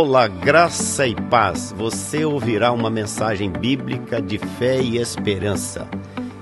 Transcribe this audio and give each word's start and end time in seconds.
Olá, 0.00 0.28
graça 0.28 1.08
e 1.08 1.14
paz. 1.28 1.72
Você 1.72 2.24
ouvirá 2.24 2.70
uma 2.70 2.88
mensagem 2.88 3.50
bíblica 3.50 4.22
de 4.22 4.38
fé 4.38 4.80
e 4.80 4.96
esperança. 4.96 5.88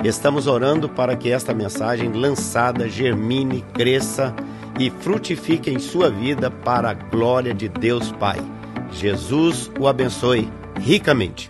Estamos 0.04 0.46
orando 0.46 0.90
para 0.90 1.16
que 1.16 1.30
esta 1.30 1.54
mensagem 1.54 2.12
lançada 2.12 2.86
germine, 2.86 3.62
cresça 3.72 4.36
e 4.78 4.90
frutifique 4.90 5.70
em 5.70 5.78
sua 5.78 6.10
vida 6.10 6.50
para 6.50 6.90
a 6.90 6.92
glória 6.92 7.54
de 7.54 7.66
Deus 7.66 8.12
Pai. 8.12 8.36
Jesus 8.92 9.70
o 9.80 9.88
abençoe 9.88 10.52
ricamente. 10.78 11.48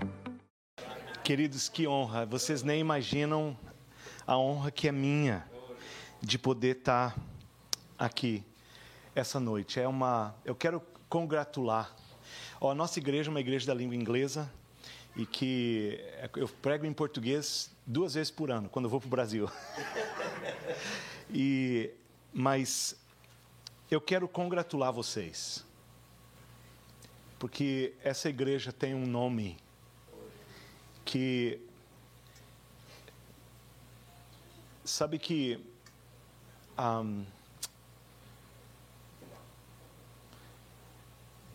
Queridos, 1.24 1.68
que 1.68 1.88
honra! 1.88 2.24
Vocês 2.24 2.62
nem 2.62 2.78
imaginam 2.78 3.58
a 4.24 4.38
honra 4.38 4.70
que 4.70 4.86
é 4.86 4.92
minha 4.92 5.44
de 6.22 6.38
poder 6.38 6.76
estar 6.76 7.16
aqui 7.98 8.44
essa 9.12 9.40
noite. 9.40 9.80
É 9.80 9.88
uma, 9.88 10.36
eu 10.44 10.54
quero 10.54 10.80
congratular. 11.16 11.96
A 12.60 12.74
nossa 12.74 12.98
igreja 12.98 13.30
é 13.30 13.32
uma 13.32 13.40
igreja 13.40 13.66
da 13.66 13.72
língua 13.72 13.96
inglesa 13.96 14.52
e 15.16 15.24
que 15.24 15.98
eu 16.36 16.46
prego 16.46 16.84
em 16.84 16.92
português 16.92 17.70
duas 17.86 18.12
vezes 18.12 18.30
por 18.30 18.50
ano 18.50 18.68
quando 18.68 18.84
eu 18.84 18.90
vou 18.90 19.00
para 19.00 19.06
o 19.06 19.10
Brasil. 19.10 19.50
e 21.32 21.90
mas 22.34 22.94
eu 23.90 23.98
quero 23.98 24.28
congratular 24.28 24.92
vocês 24.92 25.64
porque 27.38 27.94
essa 28.04 28.28
igreja 28.28 28.70
tem 28.70 28.94
um 28.94 29.06
nome 29.06 29.56
que 31.02 31.58
sabe 34.84 35.18
que 35.18 35.58
um, 36.78 37.24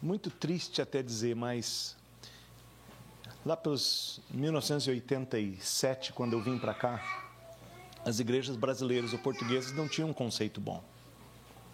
muito 0.01 0.29
triste 0.29 0.81
até 0.81 1.03
dizer, 1.03 1.35
mas 1.35 1.95
lá 3.45 3.55
pelos 3.55 4.19
1987, 4.31 6.13
quando 6.13 6.33
eu 6.33 6.41
vim 6.41 6.57
para 6.57 6.73
cá, 6.73 7.29
as 8.03 8.19
igrejas 8.19 8.55
brasileiras 8.55 9.13
ou 9.13 9.19
portuguesas 9.19 9.71
não 9.73 9.87
tinham 9.87 10.09
um 10.09 10.13
conceito 10.13 10.59
bom 10.59 10.83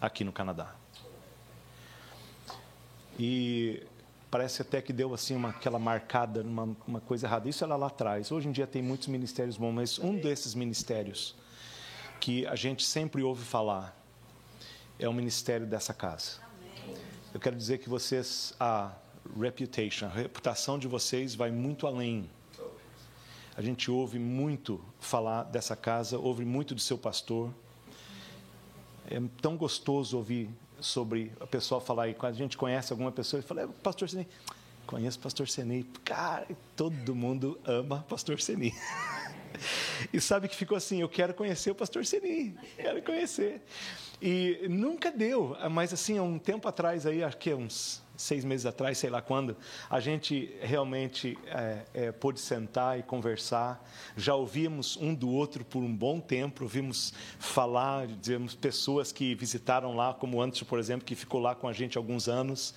aqui 0.00 0.24
no 0.24 0.32
Canadá. 0.32 0.74
E 3.18 3.82
parece 4.30 4.62
até 4.62 4.82
que 4.82 4.92
deu 4.92 5.14
assim 5.14 5.34
uma, 5.34 5.50
aquela 5.50 5.78
marcada, 5.78 6.42
uma, 6.42 6.76
uma 6.86 7.00
coisa 7.00 7.26
errada. 7.26 7.48
Isso 7.48 7.64
era 7.64 7.76
lá 7.76 7.86
atrás. 7.86 8.30
Hoje 8.30 8.48
em 8.48 8.52
dia 8.52 8.66
tem 8.66 8.82
muitos 8.82 9.08
ministérios 9.08 9.56
bons, 9.56 9.72
mas 9.72 9.98
um 9.98 10.16
desses 10.16 10.54
ministérios 10.54 11.34
que 12.20 12.46
a 12.46 12.54
gente 12.54 12.84
sempre 12.84 13.22
ouve 13.22 13.44
falar 13.44 13.96
é 14.98 15.08
o 15.08 15.12
ministério 15.12 15.66
dessa 15.66 15.94
casa. 15.94 16.47
Eu 17.32 17.38
quero 17.38 17.54
dizer 17.54 17.78
que 17.78 17.90
vocês, 17.90 18.54
a 18.58 18.90
reputation, 19.38 20.06
a 20.06 20.08
reputação 20.08 20.78
de 20.78 20.88
vocês 20.88 21.34
vai 21.34 21.50
muito 21.50 21.86
além. 21.86 22.28
A 23.54 23.60
gente 23.60 23.90
ouve 23.90 24.18
muito 24.18 24.82
falar 24.98 25.42
dessa 25.42 25.76
casa, 25.76 26.18
ouve 26.18 26.46
muito 26.46 26.74
do 26.74 26.80
seu 26.80 26.96
pastor. 26.96 27.52
É 29.10 29.20
tão 29.42 29.58
gostoso 29.58 30.16
ouvir 30.16 30.48
sobre 30.80 31.30
a 31.38 31.46
pessoa 31.46 31.82
falar, 31.82 32.08
e 32.08 32.14
quando 32.14 32.32
a 32.32 32.36
gente 32.36 32.56
conhece 32.56 32.92
alguma 32.92 33.12
pessoa, 33.12 33.40
e 33.40 33.42
fala, 33.42 33.62
é, 33.62 33.66
pastor 33.66 34.08
Senei, 34.08 34.26
conheço 34.86 35.18
pastor 35.18 35.48
Senei. 35.48 35.84
Cara, 36.04 36.46
todo 36.74 37.14
mundo 37.14 37.60
ama 37.64 38.04
pastor 38.08 38.40
Senei. 38.40 38.72
E 40.12 40.20
sabe 40.20 40.46
que 40.46 40.54
ficou 40.54 40.76
assim, 40.76 41.00
eu 41.00 41.08
quero 41.08 41.34
conhecer 41.34 41.70
o 41.70 41.74
pastor 41.74 42.04
Senei, 42.04 42.54
quero 42.76 43.02
conhecer. 43.02 43.60
E 44.20 44.66
nunca 44.68 45.10
deu, 45.10 45.56
mas 45.70 45.92
assim, 45.92 46.18
há 46.18 46.22
um 46.22 46.38
tempo 46.38 46.66
atrás, 46.66 47.06
aí, 47.06 47.22
acho 47.22 47.36
que 47.36 47.54
uns 47.54 48.02
seis 48.18 48.44
meses 48.44 48.66
atrás, 48.66 48.98
sei 48.98 49.08
lá 49.08 49.22
quando, 49.22 49.56
a 49.88 50.00
gente 50.00 50.52
realmente 50.60 51.38
é, 51.46 51.82
é, 51.94 52.12
pôde 52.12 52.40
sentar 52.40 52.98
e 52.98 53.02
conversar. 53.02 53.82
Já 54.16 54.34
ouvimos 54.34 54.96
um 54.96 55.14
do 55.14 55.30
outro 55.30 55.64
por 55.64 55.82
um 55.82 55.94
bom 55.94 56.18
tempo, 56.18 56.64
ouvimos 56.64 57.14
falar, 57.38 58.08
dizemos 58.08 58.56
pessoas 58.56 59.12
que 59.12 59.36
visitaram 59.36 59.94
lá, 59.94 60.12
como 60.12 60.42
antes, 60.42 60.64
por 60.64 60.80
exemplo, 60.80 61.06
que 61.06 61.14
ficou 61.14 61.40
lá 61.40 61.54
com 61.54 61.68
a 61.68 61.72
gente 61.72 61.96
alguns 61.96 62.28
anos. 62.28 62.74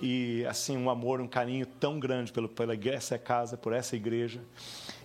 E 0.00 0.44
assim, 0.46 0.76
um 0.76 0.90
amor, 0.90 1.20
um 1.20 1.28
carinho 1.28 1.64
tão 1.64 1.98
grande 1.98 2.30
pelo, 2.30 2.48
pela 2.48 2.74
essa 2.90 3.16
casa, 3.16 3.56
por 3.56 3.72
essa 3.72 3.96
igreja. 3.96 4.40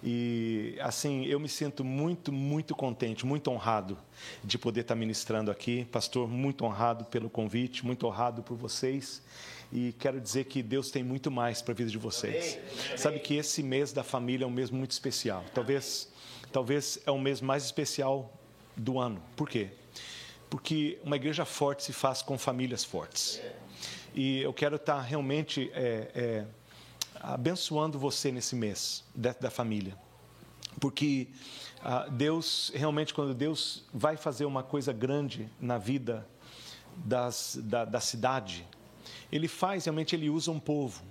E 0.03 0.75
assim, 0.81 1.25
eu 1.25 1.39
me 1.39 1.47
sinto 1.47 1.83
muito, 1.83 2.31
muito 2.31 2.75
contente, 2.75 3.25
muito 3.25 3.49
honrado 3.49 3.97
de 4.43 4.57
poder 4.57 4.81
estar 4.81 4.95
ministrando 4.95 5.49
aqui. 5.49 5.85
Pastor, 5.85 6.27
muito 6.27 6.65
honrado 6.65 7.05
pelo 7.05 7.29
convite, 7.29 7.85
muito 7.85 8.05
honrado 8.05 8.43
por 8.43 8.57
vocês. 8.57 9.21
E 9.71 9.93
quero 9.93 10.19
dizer 10.21 10.45
que 10.45 10.63
Deus 10.63 10.89
tem 10.89 11.03
muito 11.03 11.29
mais 11.29 11.61
para 11.61 11.73
a 11.73 11.75
vida 11.75 11.89
de 11.89 11.97
vocês. 11.97 12.57
Sabe 12.95 13.19
que 13.19 13.35
esse 13.35 13.61
mês 13.61 13.91
da 13.91 14.03
família 14.03 14.45
é 14.45 14.47
um 14.47 14.51
mês 14.51 14.69
muito 14.69 14.91
especial. 14.91 15.43
Talvez, 15.53 16.09
talvez 16.51 16.99
é 17.05 17.11
o 17.11 17.19
mês 17.19 17.41
mais 17.41 17.65
especial 17.65 18.31
do 18.75 18.99
ano. 18.99 19.21
Por 19.35 19.49
quê? 19.49 19.69
Porque 20.49 20.99
uma 21.03 21.17
igreja 21.17 21.43
forte 21.43 21.83
se 21.83 21.91
faz 21.91 22.21
com 22.21 22.37
famílias 22.37 22.83
fortes. 22.83 23.41
E 24.15 24.41
eu 24.41 24.53
quero 24.53 24.77
estar 24.77 25.01
realmente 25.01 25.69
é, 25.73 26.11
é, 26.15 26.45
abençoando 27.19 27.99
você 27.99 28.31
nesse 28.31 28.55
mês 28.55 29.03
da, 29.13 29.33
da 29.33 29.49
família. 29.49 29.97
Porque 30.79 31.27
ah, 31.83 32.07
Deus, 32.09 32.71
realmente, 32.73 33.13
quando 33.13 33.33
Deus 33.33 33.83
vai 33.93 34.15
fazer 34.15 34.45
uma 34.45 34.63
coisa 34.63 34.93
grande 34.93 35.49
na 35.59 35.77
vida 35.77 36.27
das, 36.95 37.59
da, 37.61 37.85
da 37.85 37.99
cidade, 37.99 38.67
Ele 39.31 39.47
faz, 39.47 39.85
realmente, 39.85 40.15
Ele 40.15 40.29
usa 40.29 40.51
um 40.51 40.59
povo. 40.59 41.03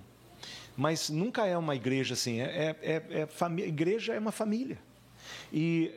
Mas 0.75 1.09
nunca 1.09 1.45
é 1.45 1.57
uma 1.57 1.75
igreja 1.75 2.13
assim, 2.13 2.39
é, 2.39 2.75
é, 2.81 3.03
é, 3.21 3.21
é 3.21 3.67
igreja 3.67 4.13
é 4.13 4.19
uma 4.19 4.31
família. 4.31 4.77
E 5.51 5.91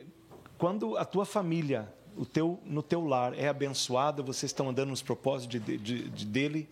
quando 0.57 0.97
a 0.97 1.05
tua 1.05 1.25
família 1.25 1.87
o 2.17 2.25
teu, 2.25 2.59
no 2.65 2.83
teu 2.83 3.05
lar 3.05 3.37
é 3.37 3.47
abençoado, 3.47 4.23
vocês 4.23 4.49
estão 4.49 4.69
andando 4.69 4.89
nos 4.89 5.01
propósitos 5.01 5.61
de, 5.63 5.77
de, 5.77 6.09
de, 6.09 6.25
dele, 6.25 6.69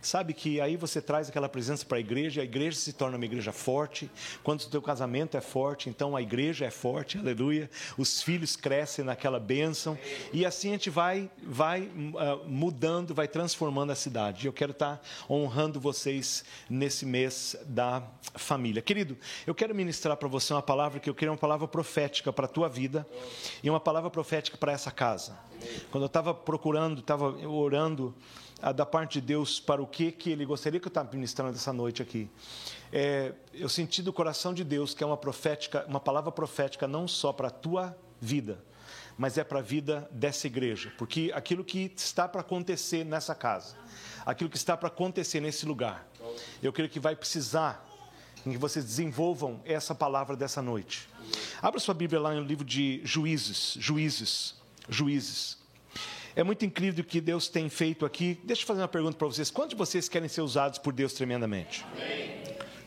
sabe 0.00 0.32
que 0.32 0.60
aí 0.60 0.76
você 0.76 1.00
traz 1.00 1.28
aquela 1.28 1.48
presença 1.48 1.84
para 1.84 1.98
a 1.98 2.00
igreja, 2.00 2.40
a 2.40 2.44
igreja 2.44 2.76
se 2.78 2.92
torna 2.92 3.16
uma 3.16 3.24
igreja 3.24 3.52
forte. 3.52 4.10
Quando 4.42 4.62
o 4.62 4.68
teu 4.68 4.82
casamento 4.82 5.36
é 5.36 5.40
forte, 5.40 5.88
então 5.88 6.16
a 6.16 6.22
igreja 6.22 6.64
é 6.64 6.70
forte, 6.70 7.18
aleluia. 7.18 7.70
Os 7.96 8.22
filhos 8.22 8.56
crescem 8.56 9.04
naquela 9.04 9.38
bênção 9.38 9.98
e 10.32 10.44
assim 10.46 10.68
a 10.68 10.72
gente 10.72 10.90
vai, 10.90 11.30
vai 11.42 11.82
uh, 11.82 12.48
mudando, 12.48 13.14
vai 13.14 13.28
transformando 13.28 13.92
a 13.92 13.94
cidade. 13.94 14.46
Eu 14.46 14.52
quero 14.52 14.72
estar 14.72 15.00
honrando 15.28 15.80
vocês 15.80 16.44
nesse 16.68 17.04
mês 17.04 17.56
da 17.66 18.02
família. 18.34 18.82
Querido, 18.82 19.16
eu 19.46 19.54
quero 19.54 19.74
ministrar 19.74 20.16
para 20.16 20.28
você 20.28 20.52
uma 20.52 20.62
palavra 20.62 21.00
que 21.00 21.08
eu 21.08 21.14
queria 21.14 21.32
uma 21.32 21.38
palavra 21.38 21.66
profética 21.68 22.32
para 22.32 22.46
a 22.46 22.48
tua 22.48 22.68
vida 22.68 23.06
e 23.62 23.70
uma 23.70 23.80
palavra 23.80 24.10
profética 24.10 24.56
para 24.56 24.72
essa 24.72 24.90
casa. 24.90 25.38
Quando 25.90 26.04
eu 26.04 26.08
estava 26.08 26.32
procurando, 26.32 27.00
estava 27.00 27.26
orando 27.46 28.14
da 28.74 28.84
parte 28.84 29.20
de 29.20 29.26
Deus 29.26 29.58
para 29.58 29.80
o 29.82 29.86
que, 29.86 30.12
que 30.12 30.30
Ele 30.30 30.44
gostaria 30.44 30.78
que 30.78 30.86
eu 30.86 30.90
estava 30.90 31.10
ministrando 31.12 31.56
essa 31.56 31.72
noite 31.72 32.02
aqui. 32.02 32.28
É, 32.92 33.32
eu 33.54 33.68
senti 33.68 34.02
do 34.02 34.12
coração 34.12 34.52
de 34.52 34.62
Deus 34.62 34.92
que 34.92 35.02
é 35.02 35.06
uma 35.06 35.16
profética, 35.16 35.84
uma 35.88 36.00
palavra 36.00 36.30
profética 36.30 36.86
não 36.86 37.08
só 37.08 37.32
para 37.32 37.48
a 37.48 37.50
tua 37.50 37.96
vida, 38.20 38.62
mas 39.16 39.38
é 39.38 39.44
para 39.44 39.60
a 39.60 39.62
vida 39.62 40.08
dessa 40.10 40.46
igreja, 40.46 40.92
porque 40.98 41.30
aquilo 41.34 41.64
que 41.64 41.92
está 41.96 42.28
para 42.28 42.42
acontecer 42.42 43.04
nessa 43.04 43.34
casa, 43.34 43.76
aquilo 44.24 44.50
que 44.50 44.56
está 44.56 44.76
para 44.76 44.88
acontecer 44.88 45.40
nesse 45.40 45.64
lugar, 45.64 46.06
eu 46.62 46.72
creio 46.72 46.90
que 46.90 47.00
vai 47.00 47.16
precisar 47.16 47.86
em 48.46 48.52
que 48.52 48.58
vocês 48.58 48.84
desenvolvam 48.84 49.60
essa 49.64 49.94
palavra 49.94 50.36
dessa 50.36 50.62
noite. 50.62 51.08
Abra 51.60 51.78
sua 51.78 51.94
Bíblia 51.94 52.20
lá 52.20 52.34
no 52.34 52.42
livro 52.42 52.64
de 52.64 53.00
Juízes, 53.04 53.74
Juízes, 53.78 54.60
juízes. 54.88 55.59
É 56.36 56.44
muito 56.44 56.64
incrível 56.64 57.02
o 57.02 57.06
que 57.06 57.20
Deus 57.20 57.48
tem 57.48 57.68
feito 57.68 58.06
aqui. 58.06 58.38
Deixa 58.44 58.62
eu 58.62 58.66
fazer 58.66 58.80
uma 58.80 58.88
pergunta 58.88 59.16
para 59.16 59.26
vocês. 59.26 59.50
Quantos 59.50 59.70
de 59.70 59.76
vocês 59.76 60.08
querem 60.08 60.28
ser 60.28 60.42
usados 60.42 60.78
por 60.78 60.92
Deus 60.92 61.12
tremendamente? 61.12 61.84
Amém. 61.92 62.40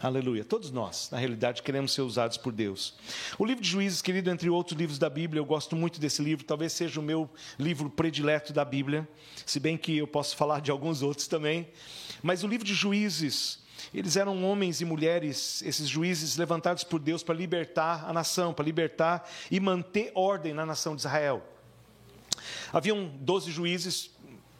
Aleluia. 0.04 0.44
Todos 0.44 0.70
nós, 0.70 1.10
na 1.12 1.18
realidade, 1.18 1.64
queremos 1.64 1.94
ser 1.94 2.02
usados 2.02 2.36
por 2.36 2.52
Deus. 2.52 2.94
O 3.40 3.46
livro 3.46 3.64
de 3.64 3.70
Juízes, 3.70 4.02
querido, 4.02 4.30
entre 4.30 4.50
outros 4.50 4.78
livros 4.78 5.00
da 5.00 5.10
Bíblia, 5.10 5.40
eu 5.40 5.46
gosto 5.46 5.78
muito 5.78 5.98
desse 5.98 6.22
livro, 6.22 6.44
talvez 6.44 6.74
seja 6.74 7.00
o 7.00 7.04
meu 7.04 7.30
livro 7.58 7.90
predileto 7.90 8.52
da 8.52 8.66
Bíblia, 8.66 9.08
se 9.46 9.62
bem 9.62 9.78
que 9.78 9.98
eu 9.98 10.06
posso 10.08 10.36
falar 10.36 10.60
de 10.60 10.72
alguns 10.72 11.02
outros 11.02 11.26
também. 11.28 11.70
Mas 12.22 12.44
o 12.44 12.48
livro 12.48 12.66
de 12.66 12.74
Juízes, 12.74 13.60
eles 13.94 14.18
eram 14.18 14.44
homens 14.44 14.82
e 14.82 14.86
mulheres, 14.86 15.62
esses 15.62 15.88
juízes 15.88 16.36
levantados 16.36 16.84
por 16.84 17.00
Deus 17.00 17.24
para 17.24 17.36
libertar 17.36 18.04
a 18.06 18.12
nação, 18.12 18.54
para 18.54 18.66
libertar 18.66 19.30
e 19.50 19.58
manter 19.58 20.12
ordem 20.16 20.54
na 20.54 20.66
nação 20.66 20.96
de 20.96 21.02
Israel. 21.02 21.53
Haviam 22.74 23.06
12 23.20 23.52
juízes, 23.52 24.10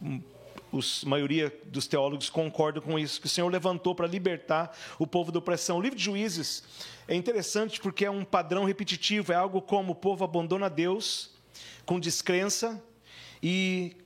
a 0.04 1.10
maioria 1.10 1.52
dos 1.66 1.88
teólogos 1.88 2.30
concordam 2.30 2.80
com 2.80 3.00
isso, 3.00 3.20
que 3.20 3.26
o 3.26 3.30
Senhor 3.30 3.50
levantou 3.52 3.96
para 3.96 4.06
libertar 4.06 4.78
o 5.00 5.08
povo 5.08 5.32
da 5.32 5.40
opressão. 5.40 5.80
O 5.80 5.82
livro 5.82 5.98
de 5.98 6.04
Juízes 6.06 6.64
é 7.08 7.16
interessante 7.16 7.82
porque 7.82 8.06
é 8.06 8.12
um 8.12 8.24
padrão 8.24 8.66
repetitivo, 8.66 9.32
é 9.32 9.36
algo 9.36 9.60
como 9.64 9.94
o 9.94 9.96
povo 9.96 10.24
abandona 10.24 10.70
Deus 10.70 11.32
com 11.88 12.00
descrença 12.00 12.80
e 13.42 13.98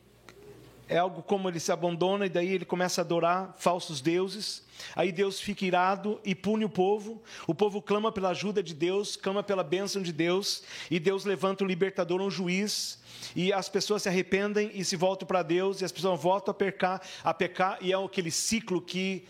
é 0.88 0.98
algo 0.98 1.22
como 1.22 1.50
ele 1.50 1.60
se 1.60 1.72
abandona 1.72 2.26
e 2.26 2.30
daí 2.30 2.52
ele 2.54 2.66
começa 2.66 3.02
a 3.02 3.04
adorar 3.04 3.56
falsos 3.58 4.02
deuses. 4.02 4.64
Aí 4.96 5.12
Deus 5.12 5.40
fica 5.40 5.66
irado 5.66 6.20
e 6.24 6.36
pune 6.36 6.64
o 6.64 6.70
povo. 6.70 7.22
O 7.46 7.54
povo 7.54 7.82
clama 7.82 8.12
pela 8.12 8.30
ajuda 8.30 8.62
de 8.62 8.74
Deus, 8.74 9.16
clama 9.16 9.44
pela 9.44 9.64
bênção 9.64 10.02
de 10.02 10.12
Deus, 10.12 10.64
e 10.90 11.00
Deus 11.00 11.26
levanta 11.26 11.64
um 11.64 11.68
libertador, 11.68 12.22
um 12.22 12.30
juiz, 12.30 13.00
e 13.36 13.52
as 13.52 13.68
pessoas 13.68 14.04
se 14.04 14.10
arrependem 14.10 14.72
e 14.74 14.86
se 14.86 14.96
voltam 14.96 15.28
para 15.28 15.44
Deus, 15.44 15.82
e 15.82 15.86
as 15.86 15.92
pessoas 15.92 16.22
voltam 16.22 16.52
a 16.52 16.56
pecar, 16.56 17.02
a 17.24 17.34
pecar, 17.34 17.78
e 17.82 17.92
é 17.92 17.96
aquele 17.96 18.32
ciclo 18.32 18.82
que 18.82 19.26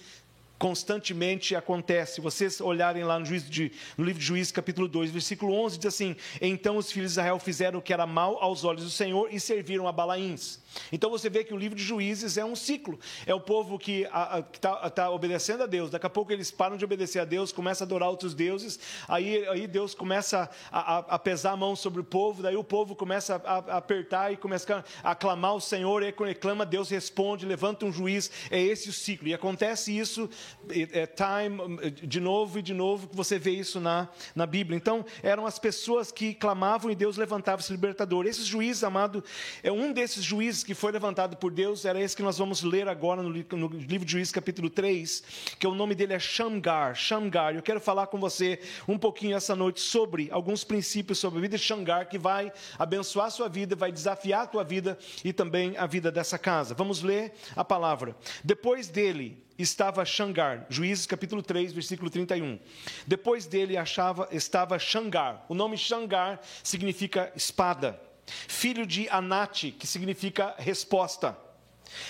constantemente 0.58 1.56
acontece. 1.56 2.20
Vocês 2.22 2.60
olharem 2.60 3.04
lá 3.04 3.20
no, 3.20 3.26
de, 3.26 3.72
no, 3.98 4.04
livro 4.04 4.20
de 4.20 4.26
Juízes, 4.26 4.52
capítulo 4.52 4.88
2, 4.88 5.12
versículo 5.12 5.54
11, 5.54 5.78
diz 5.78 5.86
assim: 5.88 6.16
Então 6.42 6.78
os 6.78 6.92
filhos 6.92 7.12
de 7.12 7.20
Israel 7.20 7.40
fizeram 7.40 7.80
o 7.80 7.82
que 7.82 7.94
era 7.94 8.06
mal 8.06 8.38
aos 8.42 8.64
olhos 8.64 8.84
do 8.84 8.90
Senhor 8.90 9.30
e 9.32 9.40
serviram 9.40 9.88
a 9.88 9.92
Balaíns. 9.92 10.60
Então 10.92 11.10
você 11.10 11.30
vê 11.30 11.44
que 11.44 11.54
o 11.54 11.58
livro 11.58 11.78
de 11.78 11.84
Juízes 11.84 12.38
é 12.38 12.46
um 12.46 12.56
ciclo. 12.56 13.00
É 13.26 13.34
o 13.34 13.40
povo 13.40 13.80
que 13.80 14.06
está 14.54 14.90
tá 14.90 15.10
obedecendo 15.10 15.64
a 15.64 15.66
Deus. 15.66 15.90
Daqui 15.90 16.06
a 16.06 16.10
pouco 16.10 16.32
eles 16.32 16.52
param 16.52 16.78
de 16.78 16.86
obedecer 16.86 17.20
a 17.20 17.26
Deus, 17.26 17.52
começam 17.52 17.86
a 17.86 17.88
adorar 17.88 18.10
outros 18.10 18.34
deuses. 18.34 18.80
Aí, 19.08 19.48
aí 19.48 19.68
Deus 19.68 19.94
começa 19.94 20.50
a, 20.72 20.98
a, 20.98 20.98
a, 21.00 21.20
pesar 21.20 21.52
a 21.52 21.58
mão 21.58 21.76
sobre 21.76 22.02
o 22.02 22.04
povo. 22.04 22.44
Daí 22.44 22.56
o 22.56 22.64
povo 22.64 22.96
começa 22.96 23.42
a, 23.44 23.54
a 23.54 23.78
apertar 23.78 24.32
e 24.34 24.38
começa 24.38 24.84
a 25.04 25.12
aclamar 25.12 25.56
o 25.56 25.62
Senhor. 25.62 26.04
E 26.04 26.12
quando 26.12 26.30
reclama, 26.30 26.66
Deus 26.66 26.90
responde, 26.90 27.46
levanta 27.46 27.86
um 27.86 27.92
juiz. 27.92 28.30
É 28.52 28.62
esse 28.62 28.90
o 28.90 28.94
ciclo. 28.94 29.28
E 29.28 29.34
acontece 29.34 29.98
isso 29.98 30.30
é, 30.70 31.06
time, 31.06 31.92
de 31.92 32.20
novo 32.20 32.60
e 32.60 32.62
de 32.62 32.74
novo, 32.74 33.10
você 33.12 33.40
vê 33.40 33.52
isso 33.52 33.80
na, 33.80 34.10
na 34.36 34.46
Bíblia. 34.46 34.78
Então, 34.78 35.06
eram 35.24 35.46
as 35.46 35.60
pessoas 35.60 36.12
que 36.12 36.34
clamavam 36.34 36.92
e 36.92 36.96
Deus 36.96 37.18
levantava 37.18 37.62
esse 37.62 37.72
libertador. 37.72 38.26
Esses 38.26 38.46
juízes, 38.46 38.84
amado, 38.84 39.24
é 39.64 39.72
um 39.72 39.92
desses 39.92 40.24
juízes 40.24 40.64
que 40.64 40.74
foi 40.74 40.92
levantado 40.92 41.38
por 41.38 41.52
Deus, 41.52 41.86
era 41.86 42.00
esse 42.00 42.16
que 42.16 42.24
nós 42.24 42.38
vamos 42.38 42.64
ler 42.64 42.88
agora 42.88 43.22
no, 43.22 43.30
no 43.30 43.68
livro 43.68 44.06
de 44.06 44.12
Juízes, 44.12 44.32
capítulo 44.32 44.70
3, 44.70 45.24
que 45.60 45.68
o 45.68 45.74
nome 45.74 45.96
dele 45.96 46.14
é 46.14 46.20
Shamgar. 46.20 46.96
Shamgar. 46.96 47.56
Eu 47.56 47.62
quero 47.62 47.80
falar 47.80 48.08
com 48.08 48.20
você 48.20 48.60
um 48.88 48.98
pouquinho 48.98 49.36
essa 49.36 49.56
noite 49.56 49.80
sobre 49.80 50.30
alguns 50.32 50.64
princípios 50.64 51.20
sobre 51.20 51.40
a 51.40 51.42
vida 51.42 51.58
de 51.58 51.64
Shamgar, 51.64 52.08
que 52.08 52.18
vai 52.18 52.52
abençoar 52.78 53.28
a 53.28 53.32
sua 53.32 53.50
vida, 53.50 53.76
vai 53.76 53.92
desafiar 53.92 54.44
a 54.44 54.48
tua 54.48 54.64
vida 54.64 54.98
e 55.24 55.32
também 55.32 55.78
a 55.78 55.86
vida 55.86 56.12
dessa 56.12 56.38
casa. 56.38 56.74
Vamos 56.74 57.02
ler 57.02 57.34
a 57.56 57.64
palavra. 57.64 58.16
Depois 58.44 58.88
dele, 58.88 59.47
estava 59.58 60.04
Shamgar, 60.06 60.66
Juízes 60.70 61.06
capítulo 61.06 61.42
3, 61.42 61.74
versículo 61.74 62.10
31. 62.10 62.60
Depois 63.06 63.46
dele 63.46 63.78
achava, 63.78 64.28
estava 64.32 64.78
Shamgar. 64.78 65.46
O 65.50 65.56
nome 65.56 65.78
Shamgar 65.78 66.40
significa 66.64 67.32
espada 67.36 68.00
filho 68.48 68.86
de 68.86 69.08
Anate, 69.10 69.72
que 69.72 69.88
significa 69.88 70.54
resposta, 70.58 71.38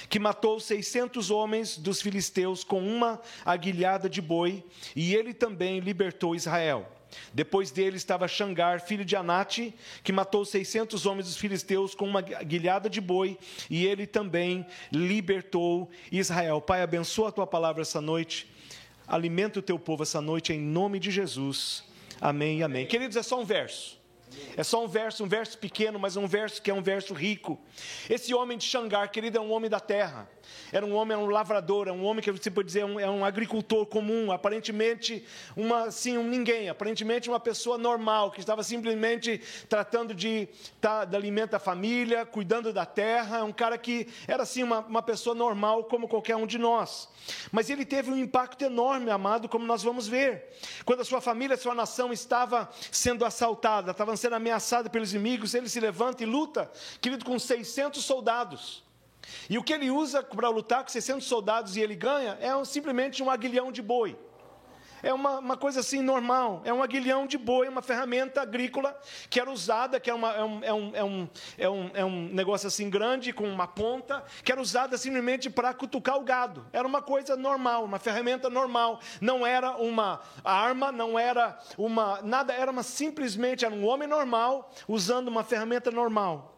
que 0.10 0.20
matou 0.20 0.60
600 0.60 1.32
homens 1.32 1.78
dos 1.78 2.02
filisteus 2.02 2.64
com 2.64 2.80
uma 2.80 3.22
aguilhada 3.46 4.10
de 4.10 4.22
boi, 4.22 4.64
e 4.96 5.16
ele 5.16 5.34
também 5.34 5.80
libertou 5.80 6.36
Israel. 6.36 6.92
Depois 7.34 7.72
dele 7.72 7.98
estava 7.98 8.28
Xangar, 8.28 8.82
filho 8.82 9.06
de 9.06 9.16
Anate, 9.16 9.74
que 10.04 10.12
matou 10.12 10.44
600 10.46 11.06
homens 11.06 11.28
dos 11.28 11.38
filisteus 11.38 11.96
com 11.96 12.06
uma 12.06 12.20
aguilhada 12.20 12.90
de 12.90 13.02
boi, 13.02 13.38
e 13.70 13.86
ele 13.86 14.06
também 14.06 14.66
libertou 14.92 15.90
Israel. 16.12 16.62
Pai, 16.62 16.82
abençoa 16.82 17.30
a 17.30 17.32
tua 17.32 17.48
palavra 17.48 17.82
essa 17.82 18.02
noite, 18.02 18.48
alimenta 19.08 19.60
o 19.60 19.62
teu 19.62 19.80
povo 19.80 20.04
essa 20.04 20.22
noite, 20.22 20.54
em 20.54 20.60
nome 20.60 21.00
de 21.00 21.12
Jesus. 21.12 21.84
Amém 22.20 22.60
e 22.60 22.64
amém. 22.64 22.86
Queridos, 22.86 23.16
é 23.16 23.24
só 23.24 23.40
um 23.40 23.46
verso. 23.46 23.97
É 24.56 24.64
só 24.64 24.84
um 24.84 24.88
verso, 24.88 25.24
um 25.24 25.28
verso 25.28 25.58
pequeno, 25.58 25.98
mas 26.00 26.16
um 26.16 26.28
verso 26.28 26.62
que 26.62 26.72
é 26.72 26.74
um 26.74 26.82
verso 26.82 27.14
rico. 27.14 27.60
Esse 28.10 28.34
homem 28.34 28.58
de 28.58 28.66
Xangar, 28.66 29.10
querido, 29.10 29.38
é 29.38 29.42
um 29.42 29.52
homem 29.52 29.70
da 29.70 29.80
terra. 29.80 30.30
Era 30.72 30.86
um 30.86 30.94
homem, 30.94 31.16
é 31.16 31.18
um 31.18 31.26
lavrador, 31.28 31.88
é 31.88 31.92
um 31.92 32.04
homem 32.04 32.24
que 32.24 32.32
você 32.32 32.52
pode 32.52 32.68
dizer 32.68 32.82
é 32.82 32.86
um, 32.86 33.00
é 33.00 33.10
um 33.10 33.24
agricultor 33.24 33.86
comum, 33.86 34.32
aparentemente 34.32 35.26
uma, 35.56 35.86
assim, 35.86 36.18
um 36.18 36.24
ninguém, 36.28 36.70
aparentemente 36.70 37.30
uma 37.30 37.40
pessoa 37.40 37.78
normal, 37.78 38.32
que 38.32 38.40
estava 38.40 38.64
simplesmente 38.64 39.42
tratando 39.70 40.14
de, 40.14 40.48
tá, 40.82 41.06
de 41.06 41.16
alimentar 41.16 41.58
a 41.58 41.60
família, 41.60 42.26
cuidando 42.26 42.74
da 42.74 42.86
terra, 42.86 43.44
um 43.44 43.52
cara 43.52 43.78
que 43.78 44.08
era 44.28 44.44
assim 44.44 44.64
uma, 44.64 44.80
uma 44.80 45.02
pessoa 45.02 45.36
normal 45.36 45.86
como 45.86 46.08
qualquer 46.08 46.36
um 46.36 46.46
de 46.46 46.58
nós. 46.58 47.10
Mas 47.52 47.70
ele 47.70 47.86
teve 47.86 48.12
um 48.12 48.18
impacto 48.18 48.64
enorme, 48.64 49.10
amado, 49.10 49.50
como 49.50 49.66
nós 49.66 49.84
vamos 49.84 50.08
ver. 50.08 50.46
Quando 50.86 51.02
a 51.02 51.06
sua 51.06 51.22
família, 51.22 51.56
a 51.56 51.60
sua 51.60 51.76
nação 51.76 52.12
estava 52.12 52.70
sendo 52.92 53.26
assaltada, 53.26 53.92
estava 53.92 54.16
sendo 54.18 54.36
ameaçada 54.36 54.90
pelos 54.90 55.14
inimigos, 55.14 55.54
ele 55.54 55.70
se 55.70 55.80
levanta 55.80 56.24
e 56.24 56.26
luta, 56.26 56.72
querido, 57.02 57.26
com 57.26 57.38
600 57.38 58.04
soldados. 58.04 58.87
E 59.50 59.58
o 59.58 59.64
que 59.64 59.74
ele 59.74 59.90
usa 59.90 60.24
para 60.24 60.50
lutar 60.50 60.84
com 60.84 60.90
600 60.90 61.26
soldados 61.26 61.76
e 61.76 61.82
ele 61.82 61.96
ganha 61.96 62.38
é 62.42 62.56
um, 62.56 62.66
simplesmente 62.66 63.22
um 63.22 63.30
aguilhão 63.30 63.72
de 63.72 63.82
boi. 63.82 64.18
É 65.04 65.14
uma, 65.14 65.40
uma, 65.40 65.56
coisa 65.56 65.82
assim 65.82 66.02
normal, 66.02 66.62
é 66.66 66.74
um 66.74 66.82
aguilhão 66.82 67.28
de 67.28 67.38
boi, 67.38 67.68
uma 67.68 67.84
ferramenta 67.84 68.42
agrícola 68.42 69.00
que 69.30 69.40
era 69.40 69.52
usada, 69.52 70.00
que 70.00 70.10
é, 70.10 70.14
uma, 70.14 70.34
é, 70.34 70.44
um, 70.44 70.64
é, 70.64 70.74
um, 70.74 70.96
é, 70.96 71.04
um, 71.04 71.30
é, 71.58 71.70
um, 71.70 71.92
é 71.94 72.06
um 72.06 72.28
negócio 72.30 72.68
assim 72.68 72.90
grande, 72.90 73.32
com 73.32 73.48
uma 73.48 73.68
ponta, 73.68 74.24
que 74.44 74.52
era 74.52 74.60
usada 74.60 74.98
simplesmente 74.98 75.50
para 75.50 75.74
cutucar 75.74 76.18
o 76.18 76.24
gado. 76.24 76.66
Era 76.74 76.88
uma 76.88 77.02
coisa 77.02 77.36
normal, 77.36 77.86
uma 77.86 78.00
ferramenta 78.00 78.50
normal. 78.50 79.00
Não 79.22 79.46
era 79.46 79.78
uma 79.78 80.20
arma, 80.44 80.92
não 80.92 81.18
era 81.18 81.60
uma. 81.78 82.22
nada, 82.24 82.54
era 82.54 82.72
uma 82.72 82.84
simplesmente 82.84 83.66
era 83.66 83.74
um 83.74 83.86
homem 83.86 84.08
normal 84.08 84.72
usando 84.88 85.28
uma 85.28 85.44
ferramenta 85.44 85.92
normal. 85.92 86.57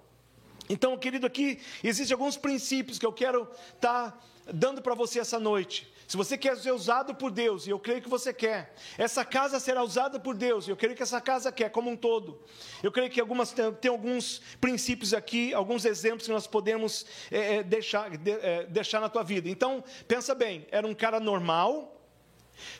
Então, 0.70 0.96
querido, 0.96 1.26
aqui 1.26 1.60
existem 1.84 2.14
alguns 2.14 2.38
princípios 2.38 3.00
que 3.00 3.06
eu 3.06 3.12
quero 3.12 3.50
estar 3.74 4.12
tá 4.12 4.20
dando 4.54 4.82
para 4.82 4.94
você 4.94 5.20
essa 5.20 5.40
noite. 5.40 5.92
Se 6.08 6.18
você 6.18 6.38
quer 6.38 6.58
ser 6.58 6.72
usado 6.72 7.14
por 7.14 7.30
Deus, 7.30 7.68
e 7.68 7.70
eu 7.70 7.80
creio 7.80 8.02
que 8.02 8.10
você 8.10 8.34
quer, 8.34 8.74
essa 8.98 9.24
casa 9.24 9.60
será 9.60 9.84
usada 9.84 10.20
por 10.20 10.36
Deus, 10.36 10.68
e 10.68 10.72
eu 10.72 10.76
creio 10.76 10.96
que 10.96 11.04
essa 11.04 11.22
casa 11.22 11.52
quer 11.52 11.70
como 11.70 11.90
um 11.90 11.96
todo. 11.96 12.42
Eu 12.82 12.92
creio 12.92 13.12
que 13.12 13.22
algumas, 13.22 13.54
tem 13.80 13.92
alguns 13.92 14.42
princípios 14.60 15.14
aqui, 15.14 15.54
alguns 15.54 15.86
exemplos 15.86 16.26
que 16.26 16.34
nós 16.34 16.48
podemos 16.48 17.06
é, 17.30 17.58
é 17.58 17.64
deixar, 17.64 18.18
de, 18.18 18.32
é, 18.32 18.66
deixar 18.66 19.00
na 19.00 19.10
tua 19.10 19.24
vida. 19.24 19.50
Então, 19.50 19.84
pensa 20.08 20.34
bem, 20.34 20.68
era 20.72 20.86
um 20.86 20.96
cara 20.96 21.20
normal, 21.20 21.96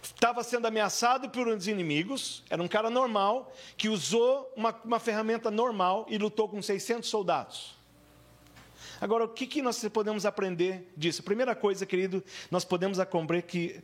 estava 0.02 0.44
sendo 0.44 0.66
ameaçado 0.66 1.30
por 1.30 1.48
uns 1.48 1.68
inimigos, 1.68 2.44
era 2.50 2.62
um 2.62 2.68
cara 2.68 2.90
normal, 2.90 3.54
que 3.78 3.90
usou 3.90 4.52
uma, 4.56 4.80
uma 4.84 5.00
ferramenta 5.00 5.52
normal 5.52 6.08
e 6.10 6.18
lutou 6.18 6.50
com 6.50 6.62
600 6.62 7.08
soldados. 7.08 7.79
Agora, 9.02 9.24
o 9.24 9.30
que, 9.30 9.48
que 9.48 9.62
nós 9.62 9.82
podemos 9.88 10.26
aprender 10.26 10.92
disso? 10.96 11.24
Primeira 11.24 11.56
coisa, 11.56 11.86
querido, 11.86 12.24
nós 12.52 12.66
podemos 12.66 13.00
aprender 13.00 13.44
que 13.44 13.82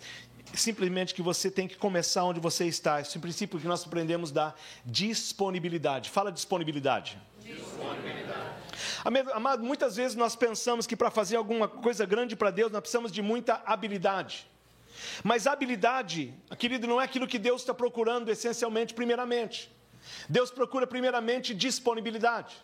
simplesmente 0.54 1.14
que 1.14 1.22
você 1.22 1.50
tem 1.50 1.68
que 1.68 1.76
começar 1.76 2.24
onde 2.24 2.40
você 2.40 2.66
está. 2.66 3.00
Esse 3.00 3.18
é 3.18 3.20
o 3.20 3.22
princípio 3.22 3.60
que 3.60 3.68
nós 3.68 3.86
aprendemos 3.86 4.32
da 4.32 4.54
disponibilidade. 4.86 6.10
Fala 6.10 6.32
disponibilidade. 6.32 7.18
Disponibilidade. 7.42 8.56
Amado, 9.34 9.64
muitas 9.64 9.96
vezes 9.96 10.18
nós 10.18 10.36
pensamos 10.36 10.86
que 10.86 10.96
para 10.96 11.10
fazer 11.10 11.38
alguma 11.38 11.68
coisa 11.68 12.06
grande 12.06 12.36
para 12.36 12.52
Deus 12.52 12.72
nós 12.72 12.82
precisamos 12.82 13.12
de 13.12 13.22
muita 13.22 13.62
habilidade. 13.66 14.48
Mas 15.24 15.48
habilidade, 15.48 16.34
querido, 16.58 16.88
não 16.88 17.00
é 17.00 17.06
aquilo 17.06 17.28
que 17.28 17.40
Deus 17.40 17.62
está 17.62 17.74
procurando 17.74 18.30
essencialmente, 18.30 18.94
primeiramente. 18.94 19.72
Deus 20.28 20.52
procura 20.52 20.86
primeiramente 20.86 21.54
disponibilidade 21.54 22.56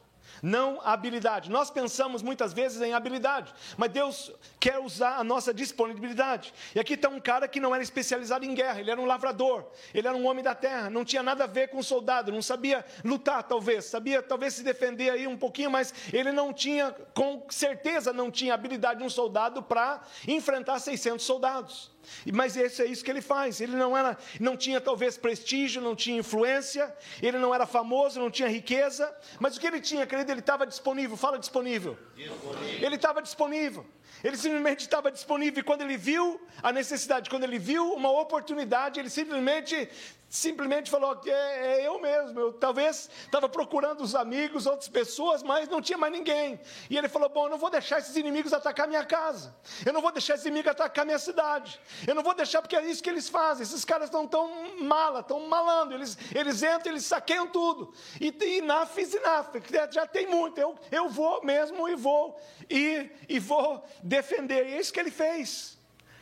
não 0.42 0.80
habilidade. 0.84 1.50
Nós 1.50 1.70
pensamos 1.70 2.22
muitas 2.22 2.54
vezes 2.54 2.82
em 2.82 2.94
habilidade, 2.94 3.54
mas 3.78 3.92
Deus 3.92 4.32
quer 4.60 4.80
usar 4.80 5.18
a 5.18 5.24
nossa 5.24 5.54
disponibilidade. 5.54 6.54
E 6.76 6.80
aqui 6.80 6.94
está 6.94 7.10
um 7.10 7.20
cara 7.20 7.48
que 7.48 7.60
não 7.60 7.74
era 7.74 7.84
especializado 7.84 8.46
em 8.46 8.54
guerra, 8.54 8.80
ele 8.80 8.92
era 8.92 9.00
um 9.00 9.06
lavrador, 9.06 9.66
ele 9.94 10.08
era 10.08 10.16
um 10.16 10.26
homem 10.26 10.44
da 10.44 10.56
terra, 10.56 10.90
não 10.90 11.06
tinha 11.06 11.24
nada 11.24 11.44
a 11.46 11.48
ver 11.48 11.70
com 11.70 11.82
soldado, 11.82 12.32
não 12.32 12.42
sabia 12.42 12.86
lutar, 13.04 13.44
talvez, 13.44 13.86
sabia 13.86 14.22
talvez 14.22 14.54
se 14.54 14.64
defender 14.64 15.10
aí 15.10 15.28
um 15.28 15.38
pouquinho, 15.38 15.72
mas 15.72 15.94
ele 16.12 16.32
não 16.32 16.54
tinha, 16.54 16.92
com 17.14 17.46
certeza, 17.50 18.14
não 18.14 18.30
tinha 18.30 18.54
habilidade 18.54 19.00
de 19.00 19.06
um 19.06 19.10
soldado 19.10 19.64
para 19.64 20.02
enfrentar 20.28 20.80
600 20.80 21.26
soldados. 21.26 21.92
Mas 22.34 22.56
esse 22.58 22.82
é 22.82 22.86
isso 22.86 23.04
que 23.04 23.12
ele 23.12 23.22
faz. 23.22 23.62
Ele 23.62 23.76
não 23.76 23.98
era, 23.98 24.18
não 24.40 24.56
tinha 24.58 24.80
talvez 24.80 25.18
prestígio, 25.18 25.82
não 25.82 25.96
tinha 25.96 26.20
influência, 26.20 26.94
ele 27.22 27.38
não 27.38 27.54
era 27.54 27.66
famoso, 27.66 28.20
não 28.20 28.32
tinha 28.32 28.48
riqueza, 28.48 29.14
mas 29.40 29.58
o 29.58 29.60
que 29.60 29.68
ele 29.68 29.82
tinha, 29.82 30.06
querido, 30.06 30.32
ele 30.32 30.40
estava 30.40 30.66
disponível. 30.66 31.18
Fala 31.18 31.38
disponível. 31.38 31.98
disponível. 32.16 32.86
Ele 32.86 32.96
estava 32.96 33.22
disponível. 33.22 33.86
Ele 34.24 34.38
simplesmente 34.38 34.82
estava 34.82 35.12
disponível. 35.12 35.62
E 35.62 35.64
quando 35.64 35.82
ele 35.82 35.98
viu 35.98 36.40
a 36.62 36.72
necessidade, 36.72 37.30
quando 37.30 37.44
ele 37.44 37.58
viu 37.58 37.94
uma 37.94 38.12
oportunidade, 38.12 39.00
ele 39.00 39.10
simplesmente 39.10 39.90
simplesmente 40.32 40.90
falou 40.90 41.18
que 41.18 41.30
é, 41.30 41.82
é, 41.82 41.88
eu 41.88 42.00
mesmo. 42.00 42.40
Eu 42.40 42.54
talvez 42.54 43.10
estava 43.26 43.50
procurando 43.50 44.02
os 44.02 44.16
amigos, 44.16 44.66
outras 44.66 44.88
pessoas, 44.88 45.44
mas 45.44 45.68
não 45.68 45.82
tinha 45.82 45.98
mais 45.98 46.14
ninguém. 46.14 46.60
E 46.90 46.98
ele 46.98 47.10
falou: 47.10 47.28
Bom, 47.28 47.48
eu 47.48 47.50
não 47.50 47.58
vou 47.58 47.70
deixar 47.70 48.00
esses 48.00 48.16
inimigos 48.16 48.54
atacar 48.54 48.88
minha 48.88 49.04
casa. 49.04 49.54
Eu 49.86 49.92
não 49.92 50.02
vou 50.02 50.12
deixar 50.12 50.36
esses 50.36 50.46
inimigos 50.46 50.72
atacar 50.72 51.06
minha 51.06 51.20
cidade. 51.20 51.80
Eu 52.08 52.16
não 52.16 52.24
vou 52.24 52.34
deixar, 52.34 52.62
porque 52.62 52.78
é 52.78 52.86
isso 52.86 53.04
que 53.04 53.10
eles 53.10 53.28
fazem. 53.28 53.64
Esses 53.64 53.84
caras 53.84 54.06
estão 54.06 54.26
tão 54.26 54.78
mala, 54.80 55.20
estão 55.20 55.42
malando. 55.48 55.94
Eles, 55.94 56.18
eles 56.34 56.64
entram, 56.64 56.94
eles 56.94 57.06
saqueiam 57.06 57.48
tudo. 57.48 57.94
E, 58.20 58.30
e 58.30 58.62
nafis 58.62 59.14
e 59.14 59.20
nafis, 59.20 59.64
já 59.92 60.08
tem 60.08 60.28
muito. 60.28 60.58
Eu, 60.58 60.80
eu 60.90 61.10
vou 61.10 61.44
mesmo 61.44 61.90
e 61.90 61.96
vou 61.96 62.40
ir 62.70 63.12
e 63.28 63.38
vou 63.38 63.84
defender. 64.02 64.70
E 64.70 64.76
é 64.76 64.80
isso 64.80 64.94
que 64.94 65.00
ele 65.00 65.12
fez. 65.12 65.81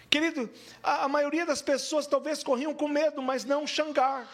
Querido, 0.10 0.50
a, 0.82 1.04
a 1.06 1.08
maioria 1.08 1.46
das 1.46 1.62
pessoas 1.62 2.08
talvez 2.08 2.44
corriam 2.44 2.74
com 2.74 2.88
medo, 2.88 3.22
mas 3.22 3.46
não 3.46 3.68
Xangar. 3.68 4.28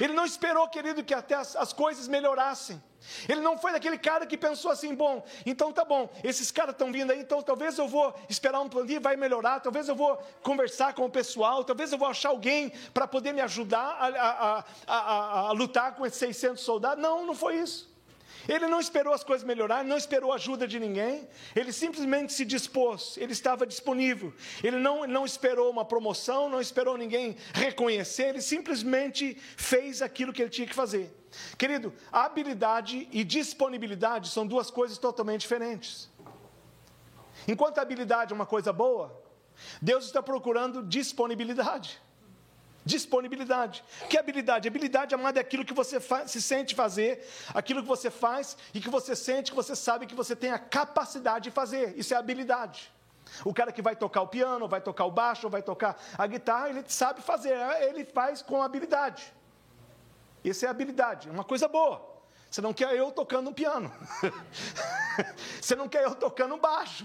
Ele 0.00 0.12
não 0.12 0.24
esperou, 0.24 0.68
querido, 0.68 1.04
que 1.04 1.14
até 1.14 1.34
as, 1.34 1.54
as, 1.54 1.72
coisas 1.72 2.08
melhorassem. 2.08 2.82
Ele 3.28 3.40
não 3.40 3.56
foi 3.56 3.72
daquele 3.72 3.98
cara 3.98 4.26
que 4.26 4.36
pensou 4.36 4.70
assim: 4.70 4.94
bom, 4.94 5.24
então 5.46 5.72
tá 5.72 5.84
bom, 5.84 6.08
esses 6.22 6.50
caras 6.50 6.72
estão 6.72 6.90
vindo 6.90 7.12
aí, 7.12 7.20
então 7.20 7.42
talvez 7.42 7.78
eu 7.78 7.86
vou 7.86 8.14
esperar 8.28 8.60
um 8.60 8.68
plano 8.68 8.88
vai 9.00 9.16
melhorar, 9.16 9.60
talvez 9.60 9.88
eu 9.88 9.94
vou 9.94 10.16
conversar 10.42 10.94
com 10.94 11.04
o 11.04 11.10
pessoal, 11.10 11.62
talvez 11.64 11.92
eu 11.92 11.98
vou 11.98 12.08
achar 12.08 12.30
alguém 12.30 12.72
para 12.92 13.06
poder 13.06 13.32
me 13.32 13.40
ajudar 13.42 13.96
a, 14.00 14.06
a, 14.08 14.64
a, 14.86 15.38
a 15.48 15.52
lutar 15.52 15.94
com 15.94 16.04
esses 16.04 16.18
600 16.18 16.62
soldados. 16.62 17.02
Não, 17.02 17.24
não 17.24 17.34
foi 17.34 17.56
isso. 17.56 17.93
Ele 18.48 18.66
não 18.66 18.80
esperou 18.80 19.12
as 19.12 19.24
coisas 19.24 19.46
melhorarem, 19.46 19.88
não 19.88 19.96
esperou 19.96 20.32
ajuda 20.32 20.66
de 20.66 20.78
ninguém, 20.78 21.26
ele 21.56 21.72
simplesmente 21.72 22.32
se 22.32 22.44
dispôs, 22.44 23.16
ele 23.16 23.32
estava 23.32 23.66
disponível. 23.66 24.32
Ele 24.62 24.76
não, 24.76 25.06
não 25.06 25.24
esperou 25.24 25.70
uma 25.70 25.84
promoção, 25.84 26.48
não 26.48 26.60
esperou 26.60 26.96
ninguém 26.96 27.36
reconhecer, 27.52 28.28
ele 28.28 28.42
simplesmente 28.42 29.36
fez 29.56 30.02
aquilo 30.02 30.32
que 30.32 30.42
ele 30.42 30.50
tinha 30.50 30.66
que 30.66 30.74
fazer. 30.74 31.12
Querido, 31.58 31.92
habilidade 32.12 33.08
e 33.10 33.24
disponibilidade 33.24 34.28
são 34.28 34.46
duas 34.46 34.70
coisas 34.70 34.98
totalmente 34.98 35.40
diferentes. 35.40 36.10
Enquanto 37.48 37.78
a 37.78 37.82
habilidade 37.82 38.32
é 38.32 38.36
uma 38.36 38.46
coisa 38.46 38.72
boa, 38.72 39.20
Deus 39.80 40.06
está 40.06 40.22
procurando 40.22 40.82
disponibilidade. 40.82 42.00
Disponibilidade. 42.84 43.82
Que 44.10 44.18
habilidade? 44.18 44.68
Habilidade, 44.68 45.14
amado, 45.14 45.38
é 45.38 45.40
aquilo 45.40 45.64
que 45.64 45.72
você 45.72 45.98
se 46.26 46.42
sente 46.42 46.74
fazer, 46.74 47.26
aquilo 47.54 47.80
que 47.80 47.88
você 47.88 48.10
faz 48.10 48.56
e 48.74 48.80
que 48.80 48.90
você 48.90 49.16
sente, 49.16 49.50
que 49.50 49.56
você 49.56 49.74
sabe 49.74 50.06
que 50.06 50.14
você 50.14 50.36
tem 50.36 50.50
a 50.50 50.58
capacidade 50.58 51.44
de 51.44 51.50
fazer. 51.50 51.94
Isso 51.96 52.12
é 52.12 52.16
habilidade. 52.16 52.92
O 53.44 53.54
cara 53.54 53.72
que 53.72 53.80
vai 53.80 53.96
tocar 53.96 54.20
o 54.20 54.28
piano, 54.28 54.68
vai 54.68 54.80
tocar 54.80 55.06
o 55.06 55.10
baixo, 55.10 55.48
vai 55.48 55.62
tocar 55.62 55.96
a 56.16 56.26
guitarra, 56.26 56.68
ele 56.68 56.84
sabe 56.86 57.22
fazer, 57.22 57.56
ele 57.82 58.04
faz 58.04 58.42
com 58.42 58.62
habilidade. 58.62 59.32
Isso 60.44 60.66
é 60.66 60.68
habilidade, 60.68 61.28
é 61.28 61.32
uma 61.32 61.44
coisa 61.44 61.66
boa. 61.66 62.12
Você 62.50 62.60
não 62.60 62.72
quer 62.72 62.94
eu 62.94 63.10
tocando 63.10 63.48
um 63.48 63.52
piano. 63.52 63.90
você 65.60 65.74
não 65.74 65.88
quer 65.88 66.04
eu 66.04 66.14
tocando 66.14 66.54
um 66.54 66.58
baixo. 66.58 67.04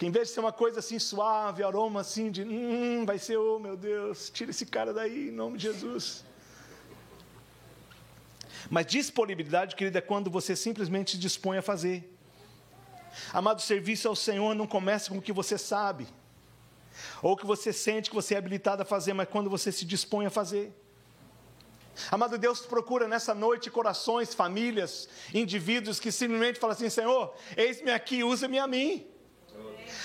Que 0.00 0.06
em 0.06 0.10
vez 0.10 0.28
de 0.28 0.34
ser 0.34 0.40
uma 0.40 0.50
coisa 0.50 0.78
assim 0.78 0.98
suave, 0.98 1.62
aroma 1.62 2.00
assim 2.00 2.30
de, 2.30 2.42
hum, 2.42 3.04
vai 3.04 3.18
ser, 3.18 3.36
oh 3.36 3.58
meu 3.58 3.76
Deus, 3.76 4.30
tira 4.30 4.50
esse 4.50 4.64
cara 4.64 4.94
daí 4.94 5.28
em 5.28 5.30
nome 5.30 5.58
de 5.58 5.64
Jesus. 5.64 6.24
Mas 8.70 8.86
disponibilidade, 8.86 9.76
querido, 9.76 9.98
é 9.98 10.00
quando 10.00 10.30
você 10.30 10.56
simplesmente 10.56 11.10
se 11.10 11.18
dispõe 11.18 11.58
a 11.58 11.62
fazer. 11.62 12.10
Amado, 13.30 13.60
serviço 13.60 14.08
ao 14.08 14.16
Senhor 14.16 14.54
não 14.54 14.66
começa 14.66 15.10
com 15.10 15.18
o 15.18 15.20
que 15.20 15.34
você 15.34 15.58
sabe, 15.58 16.08
ou 17.20 17.36
que 17.36 17.44
você 17.44 17.70
sente 17.70 18.08
que 18.08 18.16
você 18.16 18.34
é 18.34 18.38
habilitado 18.38 18.80
a 18.80 18.86
fazer, 18.86 19.12
mas 19.12 19.28
quando 19.28 19.50
você 19.50 19.70
se 19.70 19.84
dispõe 19.84 20.24
a 20.24 20.30
fazer. 20.30 20.72
Amado 22.10 22.38
Deus 22.38 22.60
procura 22.60 23.06
nessa 23.06 23.34
noite 23.34 23.70
corações, 23.70 24.32
famílias, 24.32 25.10
indivíduos 25.34 26.00
que 26.00 26.10
simplesmente 26.10 26.58
falam 26.58 26.72
assim: 26.72 26.88
Senhor, 26.88 27.34
eis-me 27.54 27.90
aqui, 27.90 28.24
usa-me 28.24 28.58
a 28.58 28.66
mim. 28.66 29.06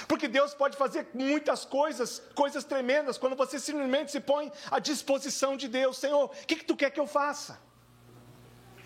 Porque 0.08 0.28
Deus 0.28 0.54
pode 0.54 0.78
fazer 0.78 1.08
muitas 1.14 1.66
coisas, 1.66 2.22
coisas 2.34 2.64
tremendas, 2.64 3.18
quando 3.18 3.36
você 3.36 3.60
simplesmente 3.60 4.12
se 4.12 4.20
põe 4.20 4.52
à 4.72 4.80
disposição 4.80 5.56
de 5.56 5.68
Deus. 5.68 5.98
Senhor, 5.98 6.26
o 6.26 6.30
que, 6.48 6.56
que 6.56 6.66
tu 6.66 6.76
quer 6.76 6.92
que 6.92 7.00
eu 7.00 7.08
faça? 7.08 7.60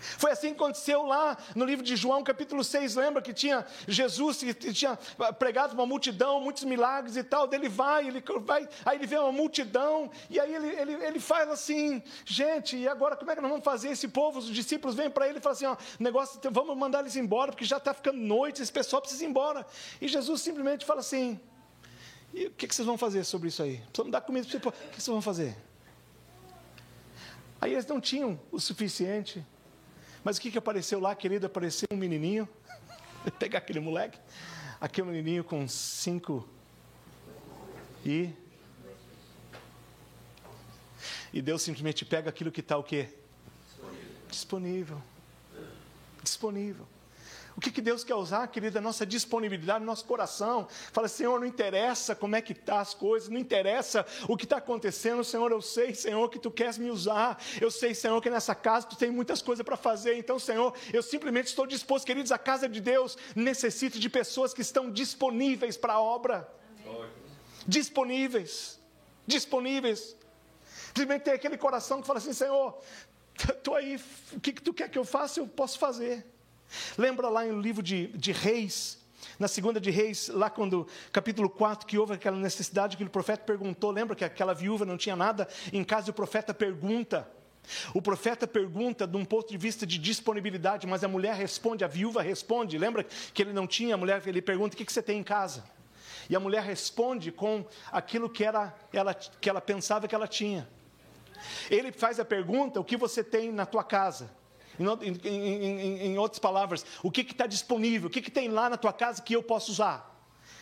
Foi 0.00 0.30
assim 0.30 0.48
que 0.48 0.54
aconteceu 0.54 1.04
lá 1.04 1.36
no 1.54 1.64
livro 1.64 1.84
de 1.84 1.96
João, 1.96 2.22
capítulo 2.22 2.64
6. 2.64 2.96
Lembra 2.96 3.22
que 3.22 3.32
tinha 3.32 3.66
Jesus 3.86 4.38
que 4.38 4.72
tinha 4.72 4.98
pregado 5.38 5.74
uma 5.74 5.86
multidão, 5.86 6.40
muitos 6.40 6.64
milagres 6.64 7.16
e 7.16 7.22
tal. 7.22 7.48
Ele 7.52 7.68
vai, 7.68 8.06
ele 8.06 8.22
vai, 8.40 8.68
aí 8.84 8.98
ele 8.98 9.06
vê 9.06 9.18
uma 9.18 9.32
multidão, 9.32 10.10
e 10.28 10.38
aí 10.40 10.54
ele, 10.54 10.68
ele, 10.68 11.04
ele 11.04 11.20
fala 11.20 11.52
assim: 11.52 12.02
gente, 12.24 12.76
e 12.76 12.88
agora 12.88 13.16
como 13.16 13.30
é 13.30 13.34
que 13.34 13.40
nós 13.40 13.50
vamos 13.50 13.64
fazer? 13.64 13.90
Esse 13.90 14.08
povo, 14.08 14.38
os 14.38 14.46
discípulos 14.46 14.94
vêm 14.94 15.10
para 15.10 15.28
ele 15.28 15.38
e 15.38 15.40
falam 15.40 15.56
assim: 15.56 15.66
ó, 15.66 15.76
negócio, 15.98 16.40
vamos 16.50 16.76
mandar 16.76 17.00
eles 17.00 17.16
embora, 17.16 17.52
porque 17.52 17.64
já 17.64 17.76
está 17.76 17.92
ficando 17.92 18.18
noite, 18.18 18.62
esse 18.62 18.72
pessoal 18.72 19.02
precisa 19.02 19.24
ir 19.24 19.28
embora. 19.28 19.66
E 20.00 20.08
Jesus 20.08 20.40
simplesmente 20.40 20.84
fala 20.84 21.00
assim: 21.00 21.38
e 22.32 22.46
o 22.46 22.50
que, 22.52 22.66
que 22.66 22.74
vocês 22.74 22.86
vão 22.86 22.96
fazer 22.96 23.24
sobre 23.24 23.48
isso 23.48 23.62
aí? 23.62 23.78
Precisamos 23.78 24.12
dar 24.12 24.20
comida 24.20 24.46
para 24.46 24.58
vocês. 24.58 24.74
O 24.74 24.88
que 24.90 25.02
vocês 25.02 25.12
vão 25.12 25.22
fazer? 25.22 25.56
Aí 27.60 27.72
eles 27.72 27.86
não 27.86 28.00
tinham 28.00 28.40
o 28.50 28.58
suficiente 28.58 29.44
mas 30.24 30.36
o 30.36 30.40
que, 30.40 30.50
que 30.50 30.58
apareceu 30.58 31.00
lá, 31.00 31.14
querido? 31.14 31.46
Apareceu 31.46 31.86
um 31.92 31.96
menininho. 31.96 32.48
Pegar 33.38 33.58
aquele 33.58 33.80
moleque. 33.80 34.18
Aquele 34.80 35.08
menininho 35.08 35.44
com 35.44 35.66
cinco. 35.68 36.48
E. 38.04 38.30
E 41.32 41.40
Deus 41.40 41.62
simplesmente 41.62 42.04
pega 42.04 42.28
aquilo 42.28 42.50
que 42.50 42.60
está 42.60 42.76
o 42.76 42.82
quê? 42.82 43.08
Disponível. 44.28 45.00
Disponível. 46.22 46.86
O 47.60 47.62
que, 47.62 47.70
que 47.70 47.82
Deus 47.82 48.02
quer 48.02 48.14
usar, 48.14 48.46
querida? 48.46 48.78
A 48.78 48.80
nossa 48.80 49.04
disponibilidade, 49.04 49.84
nosso 49.84 50.06
coração. 50.06 50.66
Fala, 50.94 51.08
Senhor, 51.08 51.38
não 51.38 51.46
interessa 51.46 52.14
como 52.14 52.34
é 52.34 52.40
que 52.40 52.54
tá 52.54 52.80
as 52.80 52.94
coisas, 52.94 53.28
não 53.28 53.38
interessa 53.38 54.06
o 54.26 54.34
que 54.34 54.44
está 54.44 54.56
acontecendo, 54.56 55.22
Senhor, 55.22 55.52
eu 55.52 55.60
sei, 55.60 55.94
Senhor, 55.94 56.26
que 56.30 56.38
Tu 56.38 56.50
queres 56.50 56.78
me 56.78 56.90
usar. 56.90 57.38
Eu 57.60 57.70
sei, 57.70 57.94
Senhor, 57.94 58.18
que 58.22 58.30
nessa 58.30 58.54
casa 58.54 58.86
Tu 58.86 58.96
tem 58.96 59.10
muitas 59.10 59.42
coisas 59.42 59.62
para 59.62 59.76
fazer. 59.76 60.16
Então, 60.16 60.38
Senhor, 60.38 60.74
eu 60.90 61.02
simplesmente 61.02 61.48
estou 61.48 61.66
disposto, 61.66 62.06
queridos, 62.06 62.32
a 62.32 62.38
casa 62.38 62.66
de 62.66 62.80
Deus 62.80 63.18
necessita 63.36 63.98
de 63.98 64.08
pessoas 64.08 64.54
que 64.54 64.62
estão 64.62 64.90
disponíveis 64.90 65.76
para 65.76 65.92
a 65.92 66.00
obra. 66.00 66.48
Disponíveis. 67.66 68.80
Disponíveis. 69.26 70.16
Simplesmente 70.86 71.24
tem 71.24 71.34
aquele 71.34 71.58
coração 71.58 72.00
que 72.00 72.06
fala 72.06 72.20
assim, 72.20 72.32
Senhor, 72.32 72.80
estou 73.38 73.74
aí, 73.74 74.02
o 74.32 74.40
que, 74.40 74.50
que 74.50 74.62
Tu 74.62 74.72
quer 74.72 74.88
que 74.88 74.96
eu 74.96 75.04
faça? 75.04 75.40
Eu 75.40 75.46
posso 75.46 75.78
fazer. 75.78 76.39
Lembra 76.96 77.28
lá 77.28 77.44
no 77.44 77.60
livro 77.60 77.82
de, 77.82 78.08
de 78.08 78.32
Reis, 78.32 78.98
na 79.38 79.48
segunda 79.48 79.80
de 79.80 79.90
Reis, 79.90 80.28
lá 80.28 80.50
quando, 80.50 80.86
capítulo 81.12 81.48
4, 81.48 81.86
que 81.86 81.98
houve 81.98 82.14
aquela 82.14 82.36
necessidade 82.36 82.96
que 82.96 83.04
o 83.04 83.10
profeta 83.10 83.44
perguntou, 83.44 83.90
lembra 83.90 84.16
que 84.16 84.24
aquela 84.24 84.54
viúva 84.54 84.84
não 84.84 84.96
tinha 84.96 85.16
nada 85.16 85.48
em 85.72 85.84
casa 85.84 86.10
o 86.10 86.14
profeta 86.14 86.52
pergunta. 86.54 87.28
O 87.94 88.00
profeta 88.00 88.46
pergunta 88.46 89.06
de 89.06 89.16
um 89.16 89.24
ponto 89.24 89.50
de 89.50 89.58
vista 89.58 89.86
de 89.86 89.98
disponibilidade, 89.98 90.86
mas 90.86 91.04
a 91.04 91.08
mulher 91.08 91.34
responde, 91.34 91.84
a 91.84 91.88
viúva 91.88 92.22
responde. 92.22 92.78
Lembra 92.78 93.04
que 93.04 93.42
ele 93.42 93.52
não 93.52 93.66
tinha, 93.66 93.94
a 93.94 93.98
mulher 93.98 94.22
ele 94.26 94.42
pergunta: 94.42 94.74
o 94.74 94.76
que, 94.76 94.84
que 94.84 94.92
você 94.92 95.02
tem 95.02 95.18
em 95.18 95.22
casa? 95.22 95.64
E 96.28 96.34
a 96.34 96.40
mulher 96.40 96.62
responde 96.62 97.30
com 97.30 97.64
aquilo 97.92 98.28
que, 98.28 98.44
era, 98.44 98.74
ela, 98.92 99.14
que 99.14 99.48
ela 99.48 99.60
pensava 99.60 100.08
que 100.08 100.14
ela 100.14 100.26
tinha. 100.26 100.68
Ele 101.70 101.92
faz 101.92 102.18
a 102.18 102.24
pergunta: 102.24 102.80
o 102.80 102.84
que 102.84 102.96
você 102.96 103.22
tem 103.22 103.52
na 103.52 103.66
tua 103.66 103.84
casa? 103.84 104.30
Em, 104.80 105.28
em, 105.28 106.06
em, 106.06 106.18
outras 106.18 106.38
palavras, 106.38 106.86
o 107.02 107.10
que 107.10 107.20
está 107.20 107.46
disponível? 107.46 108.08
O 108.08 108.10
que, 108.10 108.22
que 108.22 108.30
tem 108.30 108.48
lá 108.48 108.70
na 108.70 108.78
tua 108.78 108.92
casa 108.92 109.20
que 109.20 109.34
eu 109.34 109.42
posso 109.42 109.70
usar? 109.72 110.10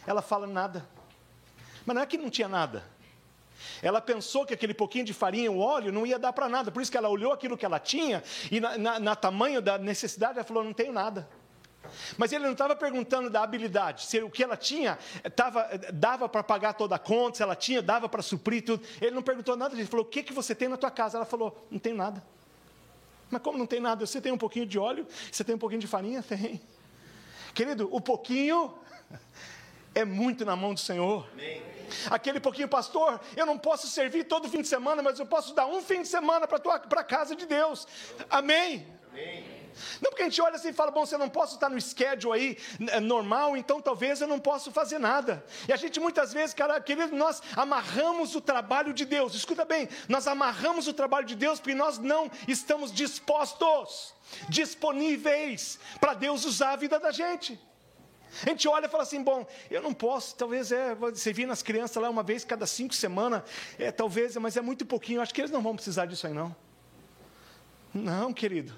Ela 0.04 0.20
fala 0.20 0.46
nada. 0.46 0.88
Mas 1.86 1.94
não 1.94 2.02
é 2.02 2.06
que 2.06 2.18
não 2.18 2.28
tinha 2.28 2.48
nada. 2.48 2.84
Ela 3.80 4.00
pensou 4.00 4.44
que 4.44 4.52
aquele 4.52 4.74
pouquinho 4.74 5.04
de 5.04 5.14
farinha, 5.14 5.50
o 5.50 5.60
óleo, 5.60 5.92
não 5.92 6.04
ia 6.04 6.18
dar 6.18 6.32
para 6.32 6.48
nada. 6.48 6.70
Por 6.70 6.82
isso 6.82 6.90
que 6.90 6.96
ela 6.96 7.08
olhou 7.08 7.32
aquilo 7.32 7.56
que 7.56 7.64
ela 7.64 7.78
tinha 7.78 8.22
e 8.50 8.60
na, 8.60 8.76
na, 8.76 9.00
na 9.00 9.16
tamanho 9.16 9.62
da 9.62 9.78
necessidade, 9.78 10.34
ela 10.38 10.44
falou: 10.44 10.64
não 10.64 10.72
tenho 10.72 10.92
nada. 10.92 11.28
Mas 12.16 12.32
ele 12.32 12.44
não 12.44 12.52
estava 12.52 12.76
perguntando 12.76 13.30
da 13.30 13.42
habilidade, 13.42 14.04
se 14.04 14.20
o 14.20 14.28
que 14.28 14.42
ela 14.42 14.56
tinha 14.56 14.98
tava, 15.34 15.66
dava 15.92 16.28
para 16.28 16.42
pagar 16.42 16.74
toda 16.74 16.96
a 16.96 16.98
conta, 16.98 17.38
se 17.38 17.42
ela 17.42 17.54
tinha, 17.54 17.80
dava 17.80 18.08
para 18.08 18.20
suprir 18.20 18.64
tudo. 18.64 18.84
Ele 19.00 19.12
não 19.12 19.22
perguntou 19.22 19.56
nada, 19.56 19.74
ele 19.74 19.86
falou: 19.86 20.04
o 20.04 20.08
que, 20.08 20.22
que 20.22 20.32
você 20.32 20.54
tem 20.54 20.68
na 20.68 20.76
tua 20.76 20.90
casa? 20.90 21.18
Ela 21.18 21.26
falou: 21.26 21.66
não 21.70 21.78
tenho 21.78 21.96
nada. 21.96 22.22
Mas 23.30 23.42
como 23.42 23.58
não 23.58 23.66
tem 23.66 23.80
nada? 23.80 24.06
Você 24.06 24.20
tem 24.20 24.32
um 24.32 24.38
pouquinho 24.38 24.66
de 24.66 24.78
óleo? 24.78 25.06
Você 25.30 25.44
tem 25.44 25.54
um 25.54 25.58
pouquinho 25.58 25.80
de 25.80 25.86
farinha? 25.86 26.22
Tem. 26.28 26.60
Querido, 27.54 27.88
o 27.90 28.00
pouquinho 28.00 28.74
é 29.94 30.04
muito 30.04 30.44
na 30.44 30.54
mão 30.54 30.74
do 30.74 30.80
Senhor. 30.80 31.28
Amém. 31.32 31.62
Aquele 32.10 32.38
pouquinho, 32.38 32.68
pastor, 32.68 33.20
eu 33.36 33.46
não 33.46 33.58
posso 33.58 33.86
servir 33.88 34.24
todo 34.24 34.48
fim 34.48 34.60
de 34.60 34.68
semana, 34.68 35.02
mas 35.02 35.18
eu 35.18 35.26
posso 35.26 35.54
dar 35.54 35.66
um 35.66 35.80
fim 35.80 36.02
de 36.02 36.08
semana 36.08 36.46
para 36.46 37.00
a 37.00 37.04
casa 37.04 37.34
de 37.34 37.46
Deus. 37.46 37.86
Amém. 38.30 38.86
Amém. 39.10 39.57
Não 40.00 40.10
porque 40.10 40.22
a 40.22 40.26
gente 40.26 40.40
olha 40.40 40.56
assim 40.56 40.68
e 40.68 40.72
fala, 40.72 40.90
bom, 40.90 41.04
você 41.04 41.16
não 41.16 41.28
posso 41.28 41.54
estar 41.54 41.68
no 41.68 41.80
schedule 41.80 42.38
aí 42.38 42.58
é 42.90 43.00
normal, 43.00 43.56
então 43.56 43.80
talvez 43.80 44.20
eu 44.20 44.28
não 44.28 44.38
possa 44.38 44.70
fazer 44.70 44.98
nada. 44.98 45.44
E 45.68 45.72
a 45.72 45.76
gente 45.76 46.00
muitas 46.00 46.32
vezes, 46.32 46.54
cara, 46.54 46.80
querido, 46.80 47.14
nós 47.14 47.42
amarramos 47.56 48.34
o 48.34 48.40
trabalho 48.40 48.92
de 48.92 49.04
Deus. 49.04 49.34
Escuta 49.34 49.64
bem, 49.64 49.88
nós 50.08 50.26
amarramos 50.26 50.86
o 50.86 50.92
trabalho 50.92 51.26
de 51.26 51.34
Deus 51.34 51.60
porque 51.60 51.74
nós 51.74 51.98
não 51.98 52.30
estamos 52.46 52.92
dispostos, 52.92 54.14
disponíveis 54.48 55.78
para 56.00 56.14
Deus 56.14 56.44
usar 56.44 56.72
a 56.72 56.76
vida 56.76 56.98
da 56.98 57.10
gente. 57.10 57.58
A 58.42 58.50
gente 58.50 58.68
olha 58.68 58.86
e 58.86 58.88
fala 58.88 59.02
assim: 59.02 59.22
bom, 59.22 59.46
eu 59.70 59.80
não 59.80 59.92
posso, 59.92 60.34
talvez 60.36 60.70
é, 60.70 60.94
você 60.94 61.32
vir 61.32 61.46
nas 61.46 61.62
crianças 61.62 62.00
lá 62.00 62.10
uma 62.10 62.22
vez 62.22 62.44
cada 62.44 62.66
cinco 62.66 62.94
semanas, 62.94 63.42
é, 63.78 63.90
talvez, 63.90 64.36
mas 64.36 64.56
é 64.56 64.60
muito 64.60 64.84
pouquinho, 64.84 65.20
acho 65.20 65.34
que 65.34 65.40
eles 65.40 65.50
não 65.50 65.62
vão 65.62 65.74
precisar 65.74 66.06
disso 66.06 66.26
aí, 66.26 66.32
não. 66.32 66.54
Não, 67.92 68.32
querido, 68.32 68.74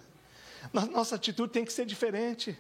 nossa 0.73 1.17
atitude 1.17 1.53
tem 1.53 1.65
que 1.65 1.73
ser 1.73 1.87
diferente. 1.87 2.59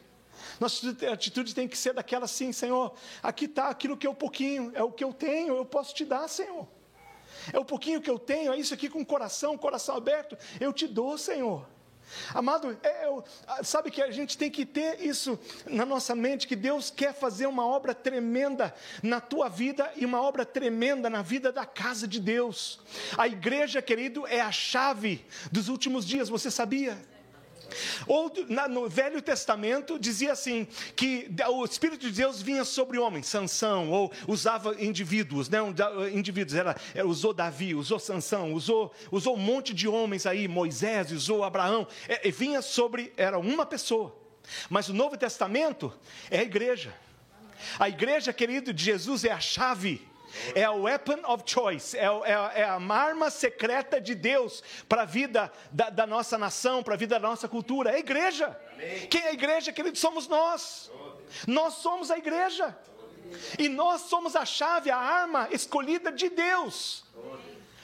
Nossa 0.59 0.90
atitude 1.12 1.54
tem 1.54 1.69
que 1.69 1.76
ser 1.76 1.92
daquela 1.92 2.25
assim, 2.25 2.52
Senhor, 2.52 2.95
aqui 3.23 3.45
está 3.45 3.69
aquilo 3.69 3.97
que 3.97 4.07
é 4.07 4.11
o 4.11 4.14
pouquinho, 4.14 4.73
é 4.75 4.83
o 4.83 4.90
que 4.90 5.04
eu 5.04 5.12
tenho, 5.12 5.57
eu 5.57 5.64
posso 5.64 5.95
te 5.95 6.04
dar, 6.04 6.28
Senhor. 6.28 6.66
É 7.52 7.59
o 7.59 7.64
pouquinho 7.64 8.00
que 8.00 8.11
eu 8.11 8.19
tenho, 8.19 8.52
é 8.52 8.59
isso 8.59 8.75
aqui 8.75 8.88
com 8.88 9.00
o 9.00 9.07
coração, 9.07 9.57
coração 9.57 9.97
aberto, 9.97 10.37
eu 10.61 10.73
te 10.73 10.87
dou, 10.87 11.16
Senhor. 11.16 11.66
Amado, 12.35 12.76
é, 12.83 13.62
sabe 13.62 13.90
que 13.90 14.02
a 14.02 14.11
gente 14.11 14.37
tem 14.37 14.50
que 14.50 14.66
ter 14.66 15.00
isso 15.00 15.38
na 15.66 15.87
nossa 15.87 16.14
mente, 16.14 16.47
que 16.47 16.57
Deus 16.57 16.90
quer 16.90 17.14
fazer 17.14 17.47
uma 17.47 17.64
obra 17.64 17.95
tremenda 17.95 18.75
na 19.02 19.21
tua 19.21 19.49
vida 19.49 19.92
e 19.97 20.04
uma 20.04 20.21
obra 20.21 20.45
tremenda 20.45 21.09
na 21.09 21.23
vida 21.23 21.52
da 21.52 21.64
casa 21.64 22.09
de 22.09 22.19
Deus. 22.19 22.80
A 23.16 23.28
igreja, 23.28 23.80
querido, 23.80 24.26
é 24.26 24.40
a 24.40 24.50
chave 24.50 25.25
dos 25.52 25.69
últimos 25.69 26.04
dias, 26.04 26.28
você 26.28 26.50
sabia? 26.50 26.99
Ou 28.07 28.33
no 28.69 28.89
Velho 28.89 29.21
Testamento 29.23 29.99
dizia 29.99 30.33
assim 30.33 30.67
que 30.97 31.31
o 31.49 31.65
Espírito 31.65 32.07
de 32.07 32.12
Deus 32.12 32.43
vinha 32.43 32.65
sobre 32.65 32.99
homens, 32.99 33.27
Sansão, 33.27 33.91
ou 33.91 34.12
usava 34.27 34.75
indivíduos, 34.83 35.49
né? 35.49 35.59
indivíduos, 36.12 36.55
era, 36.55 36.77
usou 37.05 37.33
Davi, 37.33 37.75
usou 37.75 37.99
Sansão, 37.99 38.53
usou, 38.53 38.93
usou 39.11 39.37
um 39.37 39.41
monte 39.41 39.75
de 39.75 39.89
homens 39.89 40.27
aí, 40.27 40.49
Moisés, 40.49 41.12
usou 41.12 41.45
Abraão, 41.45 41.87
é, 42.09 42.31
vinha 42.31 42.62
sobre, 42.62 43.12
era 43.17 43.39
uma 43.39 43.67
pessoa. 43.67 44.17
Mas 44.69 44.89
o 44.89 44.95
Novo 44.95 45.17
Testamento 45.17 45.93
é 46.31 46.41
a 46.41 46.43
igreja. 46.43 46.95
A 47.79 47.89
igreja, 47.89 48.33
querido, 48.33 48.73
de 48.73 48.85
Jesus 48.85 49.25
é 49.25 49.31
a 49.31 49.41
chave 49.41 50.10
é 50.55 50.65
a 50.65 50.73
weapon 50.73 51.21
of 51.27 51.45
choice, 51.47 51.97
é, 51.97 52.05
é, 52.05 52.61
é 52.61 52.65
a 52.65 52.77
arma 52.77 53.31
secreta 53.31 54.01
de 54.01 54.15
Deus 54.15 54.63
para 54.89 55.03
a 55.03 55.05
vida 55.05 55.53
da, 55.71 55.91
da, 55.91 56.07
nossa 56.07 56.39
nação, 56.39 56.83
para 56.83 56.95
a 56.95 56.97
vida 56.97 57.19
da 57.19 57.29
nossa 57.29 57.49
cultura. 57.49 57.91
É 57.91 57.97
a 57.97 57.99
igreja. 57.99 58.59
Amém. 58.73 59.07
Quem 59.09 59.23
é 59.23 59.29
a 59.29 59.33
igreja, 59.33 59.73
querido? 59.73 59.99
Somos 59.99 60.29
nós. 60.29 60.91
Nós 61.47 61.75
somos 61.75 62.11
a 62.11 62.19
igreja. 62.19 62.77
E 63.59 63.69
nós 63.69 64.03
somos 64.03 64.35
a 64.35 64.45
chave, 64.45 64.91
a 64.91 64.97
arma 64.97 65.49
escolhida 65.53 66.11
de 66.11 66.29
Deus. 66.29 67.05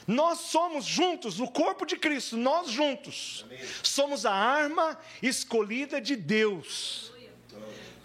Nós 0.06 0.38
somos 0.38 0.84
juntos, 0.84 1.38
no 1.38 1.50
corpo 1.50 1.84
de 1.84 1.96
Cristo, 1.96 2.36
nós 2.36 2.70
juntos, 2.70 3.44
somos 3.82 4.24
a 4.24 4.32
arma 4.32 4.96
escolhida 5.20 6.00
de 6.00 6.14
Deus 6.14 7.12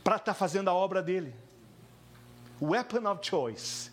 para 0.04 0.16
estar 0.16 0.34
tá 0.34 0.34
fazendo 0.34 0.68
a 0.70 0.74
obra 0.74 1.02
dele. 1.04 1.36
Weapon 2.60 3.08
of 3.08 3.28
choice 3.28 3.91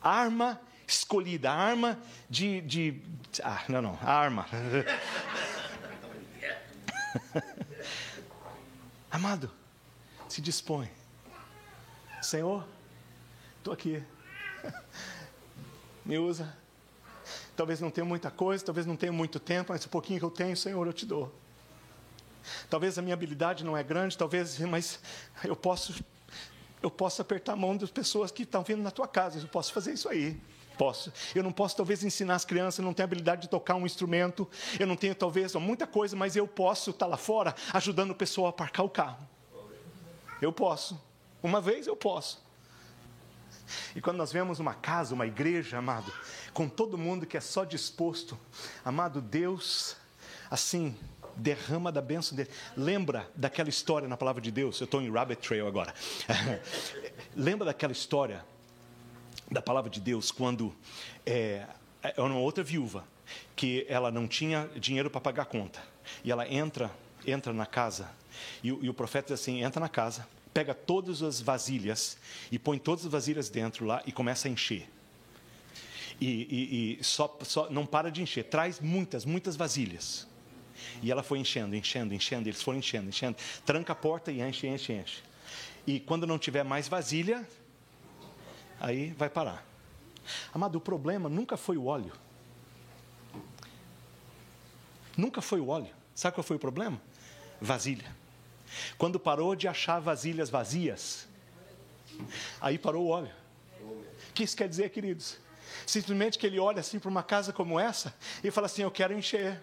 arma 0.00 0.60
escolhida, 0.86 1.50
arma 1.50 1.98
de, 2.28 2.60
de. 2.62 3.00
Ah, 3.42 3.62
não, 3.68 3.80
não, 3.82 3.98
arma. 4.02 4.46
Amado, 9.10 9.50
se 10.28 10.40
dispõe. 10.40 10.88
Senhor, 12.22 12.66
estou 13.58 13.72
aqui. 13.72 14.02
Me 16.04 16.18
usa. 16.18 16.56
Talvez 17.56 17.80
não 17.80 17.90
tenha 17.90 18.04
muita 18.04 18.30
coisa, 18.30 18.64
talvez 18.64 18.86
não 18.86 18.96
tenha 18.96 19.12
muito 19.12 19.38
tempo, 19.38 19.72
mas 19.72 19.84
o 19.84 19.88
pouquinho 19.88 20.18
que 20.18 20.24
eu 20.24 20.30
tenho, 20.30 20.56
Senhor, 20.56 20.86
eu 20.86 20.92
te 20.92 21.04
dou. 21.04 21.34
Talvez 22.68 22.98
a 22.98 23.02
minha 23.02 23.14
habilidade 23.14 23.64
não 23.64 23.76
é 23.76 23.82
grande, 23.82 24.16
talvez, 24.16 24.58
mas 24.60 24.98
eu 25.44 25.54
posso 25.54 26.02
eu 26.82 26.90
posso 26.90 27.20
apertar 27.20 27.52
a 27.52 27.56
mão 27.56 27.76
das 27.76 27.90
pessoas 27.90 28.30
que 28.30 28.42
estão 28.42 28.62
vindo 28.62 28.82
na 28.82 28.90
tua 28.90 29.06
casa. 29.06 29.38
Eu 29.38 29.48
posso 29.48 29.72
fazer 29.72 29.92
isso 29.92 30.08
aí. 30.08 30.40
Posso. 30.78 31.12
Eu 31.34 31.42
não 31.42 31.52
posso, 31.52 31.76
talvez, 31.76 32.02
ensinar 32.02 32.36
as 32.36 32.44
crianças, 32.44 32.78
eu 32.78 32.84
não 32.84 32.94
tenho 32.94 33.04
habilidade 33.04 33.42
de 33.42 33.48
tocar 33.48 33.74
um 33.74 33.84
instrumento, 33.84 34.48
eu 34.78 34.86
não 34.86 34.96
tenho, 34.96 35.14
talvez, 35.14 35.54
muita 35.56 35.86
coisa, 35.86 36.16
mas 36.16 36.36
eu 36.36 36.48
posso 36.48 36.90
estar 36.90 37.06
lá 37.06 37.18
fora 37.18 37.54
ajudando 37.74 38.12
o 38.12 38.14
pessoal 38.14 38.46
a 38.46 38.50
aparcar 38.50 38.84
o 38.84 38.88
carro. 38.88 39.28
Eu 40.40 40.52
posso. 40.52 40.98
Uma 41.42 41.60
vez 41.60 41.86
eu 41.86 41.94
posso. 41.94 42.42
E 43.94 44.00
quando 44.00 44.16
nós 44.16 44.32
vemos 44.32 44.58
uma 44.58 44.74
casa, 44.74 45.14
uma 45.14 45.26
igreja, 45.26 45.78
amado, 45.78 46.12
com 46.52 46.68
todo 46.68 46.96
mundo 46.96 47.26
que 47.26 47.36
é 47.36 47.40
só 47.40 47.64
disposto, 47.64 48.38
amado 48.84 49.20
Deus, 49.20 49.96
assim, 50.50 50.96
derrama 51.36 51.90
da 51.90 52.00
bênção 52.00 52.36
dele. 52.36 52.50
Lembra 52.76 53.28
daquela 53.34 53.68
história 53.68 54.08
na 54.08 54.16
palavra 54.16 54.40
de 54.40 54.50
Deus? 54.50 54.80
Eu 54.80 54.84
estou 54.84 55.00
em 55.00 55.10
Rabbit 55.10 55.46
Trail 55.46 55.66
agora. 55.66 55.94
Lembra 57.36 57.66
daquela 57.66 57.92
história 57.92 58.44
da 59.50 59.60
palavra 59.60 59.90
de 59.90 60.00
Deus 60.00 60.30
quando 60.30 60.72
é, 61.26 61.66
é 62.02 62.20
uma 62.20 62.38
outra 62.38 62.62
viúva 62.62 63.04
que 63.56 63.84
ela 63.88 64.10
não 64.10 64.28
tinha 64.28 64.70
dinheiro 64.76 65.10
para 65.10 65.20
pagar 65.20 65.42
a 65.42 65.46
conta 65.46 65.82
e 66.22 66.30
ela 66.30 66.48
entra 66.48 66.90
entra 67.26 67.52
na 67.52 67.66
casa 67.66 68.10
e, 68.62 68.68
e 68.68 68.88
o 68.88 68.94
profeta 68.94 69.32
diz 69.32 69.40
assim 69.40 69.62
entra 69.62 69.80
na 69.80 69.88
casa 69.88 70.26
pega 70.54 70.74
todas 70.74 71.22
as 71.22 71.40
vasilhas 71.40 72.16
e 72.50 72.58
põe 72.58 72.78
todas 72.78 73.04
as 73.04 73.10
vasilhas 73.10 73.48
dentro 73.48 73.84
lá 73.84 74.02
e 74.06 74.12
começa 74.12 74.48
a 74.48 74.50
encher 74.50 74.88
e, 76.20 76.26
e, 76.26 76.98
e 77.00 77.04
só, 77.04 77.38
só 77.42 77.70
não 77.70 77.84
para 77.84 78.10
de 78.10 78.22
encher 78.22 78.44
traz 78.44 78.80
muitas 78.80 79.24
muitas 79.24 79.56
vasilhas 79.56 80.26
e 81.02 81.10
ela 81.10 81.22
foi 81.22 81.38
enchendo, 81.38 81.74
enchendo, 81.74 82.14
enchendo, 82.14 82.48
eles 82.48 82.62
foram 82.62 82.78
enchendo, 82.78 83.08
enchendo. 83.08 83.36
Tranca 83.64 83.92
a 83.92 83.96
porta 83.96 84.30
e 84.30 84.40
enche, 84.40 84.66
enche, 84.66 84.92
enche. 84.92 85.22
E 85.86 86.00
quando 86.00 86.26
não 86.26 86.38
tiver 86.38 86.62
mais 86.62 86.88
vasilha, 86.88 87.46
aí 88.78 89.12
vai 89.12 89.28
parar. 89.28 89.66
Amado, 90.52 90.76
o 90.76 90.80
problema 90.80 91.28
nunca 91.28 91.56
foi 91.56 91.76
o 91.76 91.86
óleo. 91.86 92.12
Nunca 95.16 95.40
foi 95.40 95.60
o 95.60 95.68
óleo. 95.68 95.90
Sabe 96.14 96.34
qual 96.34 96.44
foi 96.44 96.56
o 96.56 96.60
problema? 96.60 97.00
Vasilha. 97.60 98.16
Quando 98.96 99.18
parou 99.18 99.56
de 99.56 99.66
achar 99.66 99.98
vasilhas 100.00 100.48
vazias, 100.48 101.26
aí 102.60 102.78
parou 102.78 103.06
o 103.06 103.08
óleo. 103.08 103.32
O 103.82 104.32
que 104.32 104.44
isso 104.44 104.56
quer 104.56 104.68
dizer, 104.68 104.90
queridos? 104.90 105.38
Simplesmente 105.86 106.38
que 106.38 106.46
ele 106.46 106.58
olha 106.58 106.80
assim 106.80 106.98
para 106.98 107.08
uma 107.08 107.22
casa 107.22 107.52
como 107.52 107.78
essa 107.78 108.14
e 108.42 108.50
fala 108.50 108.66
assim: 108.66 108.82
Eu 108.82 108.90
quero 108.90 109.16
encher. 109.16 109.60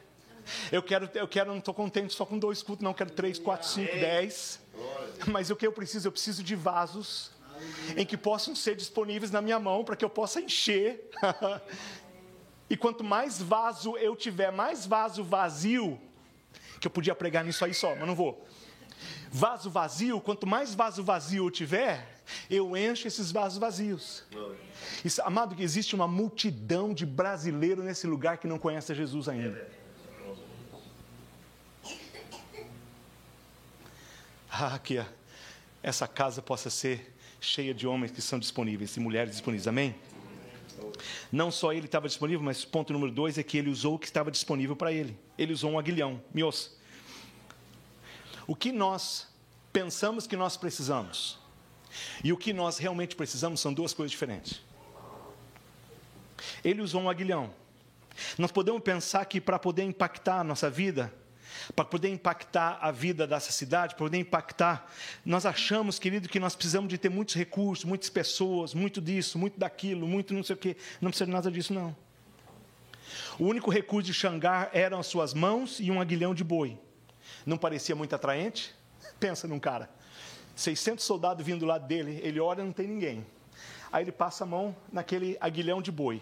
Eu 0.72 0.82
quero, 0.82 1.10
eu 1.14 1.28
quero, 1.28 1.52
não 1.52 1.60
estou 1.60 1.74
contente 1.74 2.14
só 2.14 2.26
com 2.26 2.38
dois 2.38 2.62
cultos, 2.62 2.84
não, 2.84 2.94
quero 2.94 3.12
três, 3.12 3.40
quatro, 3.40 3.68
cinco, 3.68 3.94
dez. 3.94 4.60
Mas 5.28 5.50
o 5.50 5.56
que 5.56 5.66
eu 5.66 5.72
preciso? 5.72 6.08
Eu 6.08 6.12
preciso 6.12 6.44
de 6.44 6.56
vasos 6.56 7.32
em 7.96 8.06
que 8.06 8.18
possam 8.18 8.56
ser 8.56 8.76
disponíveis 8.76 9.32
na 9.32 9.42
minha 9.42 9.60
mão 9.60 9.84
para 9.84 9.96
que 9.96 10.06
eu 10.06 10.10
possa 10.10 10.40
encher. 10.40 11.10
e 12.70 12.78
quanto 12.78 13.04
mais 13.04 13.42
vaso 13.42 13.98
eu 13.98 14.16
tiver, 14.16 14.52
mais 14.52 14.86
vaso 14.86 15.24
vazio, 15.24 16.00
que 16.80 16.88
eu 16.88 16.92
podia 16.92 17.16
pregar 17.16 17.44
nisso 17.44 17.64
aí 17.66 17.74
só, 17.74 17.96
mas 17.96 18.08
não 18.08 18.16
vou. 18.16 18.46
Vaso 19.32 19.70
vazio, 19.70 20.20
quanto 20.22 20.48
mais 20.48 20.74
vaso 20.74 21.04
vazio 21.04 21.46
eu 21.46 21.52
tiver, 21.52 22.18
eu 22.50 22.76
encho 22.76 23.08
esses 23.08 23.32
vasos 23.32 23.58
vazios. 23.58 24.24
Isso, 25.04 25.22
amado, 25.22 25.56
que 25.56 25.64
existe 25.64 25.96
uma 25.96 26.08
multidão 26.08 26.94
de 26.94 27.06
brasileiros 27.06 27.84
nesse 27.84 28.08
lugar 28.08 28.38
que 28.38 28.48
não 28.48 28.58
conhece 28.58 28.94
Jesus 28.94 29.28
ainda. 29.28 29.68
Ah, 34.60 34.80
que 34.80 35.04
essa 35.84 36.08
casa 36.08 36.42
possa 36.42 36.70
ser 36.70 37.14
cheia 37.40 37.74
de 37.74 37.86
homens 37.86 38.12
que 38.12 38.22
são 38.22 38.40
disponíveis 38.40 38.96
e 38.96 39.00
mulheres 39.00 39.32
disponíveis. 39.32 39.68
Amém? 39.68 39.96
Não 41.32 41.52
só 41.52 41.74
ele 41.74 41.86
estava 41.86 42.08
disponível, 42.08 42.44
mas 42.44 42.66
ponto 42.66 42.94
número 42.94 43.12
dois 43.12 43.38
é 43.38 43.44
que 43.44 43.58
ele 43.58 43.70
usou 43.70 43.96
o 43.96 44.00
que 44.00 44.06
estava 44.06 44.32
disponível 44.32 44.76
para 44.76 44.92
ele. 44.92 45.18
Ele 45.38 45.54
usou 45.54 45.72
um 45.72 45.80
aguilhão. 45.80 46.22
Mios. 46.34 46.76
O 48.46 48.56
que 48.56 48.72
nós 48.72 49.28
pensamos 49.72 50.26
que 50.26 50.36
nós 50.36 50.58
precisamos 50.58 51.38
e 52.24 52.32
o 52.32 52.38
que 52.38 52.54
nós 52.54 52.78
realmente 52.78 53.16
precisamos 53.16 53.60
são 53.60 53.74
duas 53.74 53.94
coisas 53.94 54.12
diferentes. 54.12 54.62
Ele 56.64 56.82
usou 56.82 57.02
um 57.02 57.10
aguilhão. 57.10 57.54
Nós 58.38 58.52
podemos 58.52 58.82
pensar 58.82 59.26
que 59.26 59.40
para 59.40 59.60
poder 59.60 59.84
impactar 59.84 60.40
a 60.40 60.44
nossa 60.44 60.70
vida, 60.70 61.14
para 61.76 61.86
poder 61.86 62.10
impactar 62.10 62.78
a 62.82 62.92
vida 62.92 63.28
dessa 63.28 63.52
cidade, 63.52 63.96
para 63.96 64.06
poder 64.06 64.18
impactar. 64.18 64.90
Nós 65.26 65.46
achamos, 65.46 66.00
querido, 66.00 66.30
que 66.30 66.40
nós 66.40 66.56
precisamos 66.56 66.90
de 66.90 66.98
ter 66.98 67.10
muitos 67.10 67.36
recursos, 67.36 67.86
muitas 67.86 68.10
pessoas, 68.10 68.74
muito 68.74 69.02
disso, 69.02 69.38
muito 69.38 69.60
daquilo, 69.60 70.08
muito 70.08 70.34
não 70.34 70.44
sei 70.44 70.56
o 70.56 70.60
quê. 70.60 70.78
Não 71.02 71.10
precisa 71.10 71.26
de 71.26 71.32
nada 71.32 71.52
disso, 71.52 71.74
não. 71.74 71.96
O 73.40 73.46
único 73.46 73.70
recurso 73.70 74.08
de 74.08 74.14
Xangar 74.14 74.70
eram 74.74 75.00
as 75.00 75.08
suas 75.08 75.34
mãos 75.34 75.80
e 75.80 75.92
um 75.92 76.02
aguilhão 76.02 76.34
de 76.34 76.44
boi. 76.44 76.78
Não 77.46 77.58
parecia 77.58 77.96
muito 77.96 78.16
atraente? 78.16 78.74
Pensa 79.20 79.48
num 79.48 79.60
cara. 79.60 79.90
600 80.56 81.06
soldados 81.06 81.46
vindo 81.46 81.60
do 81.60 81.66
lado 81.66 81.88
dele, 81.88 82.20
ele 82.24 82.40
olha 82.40 82.64
não 82.64 82.72
tem 82.72 82.88
ninguém. 82.88 83.26
Aí 83.92 84.04
ele 84.04 84.12
passa 84.12 84.44
a 84.44 84.48
mão 84.48 84.76
naquele 84.92 85.38
aguilhão 85.40 85.82
de 85.82 85.92
boi, 85.92 86.22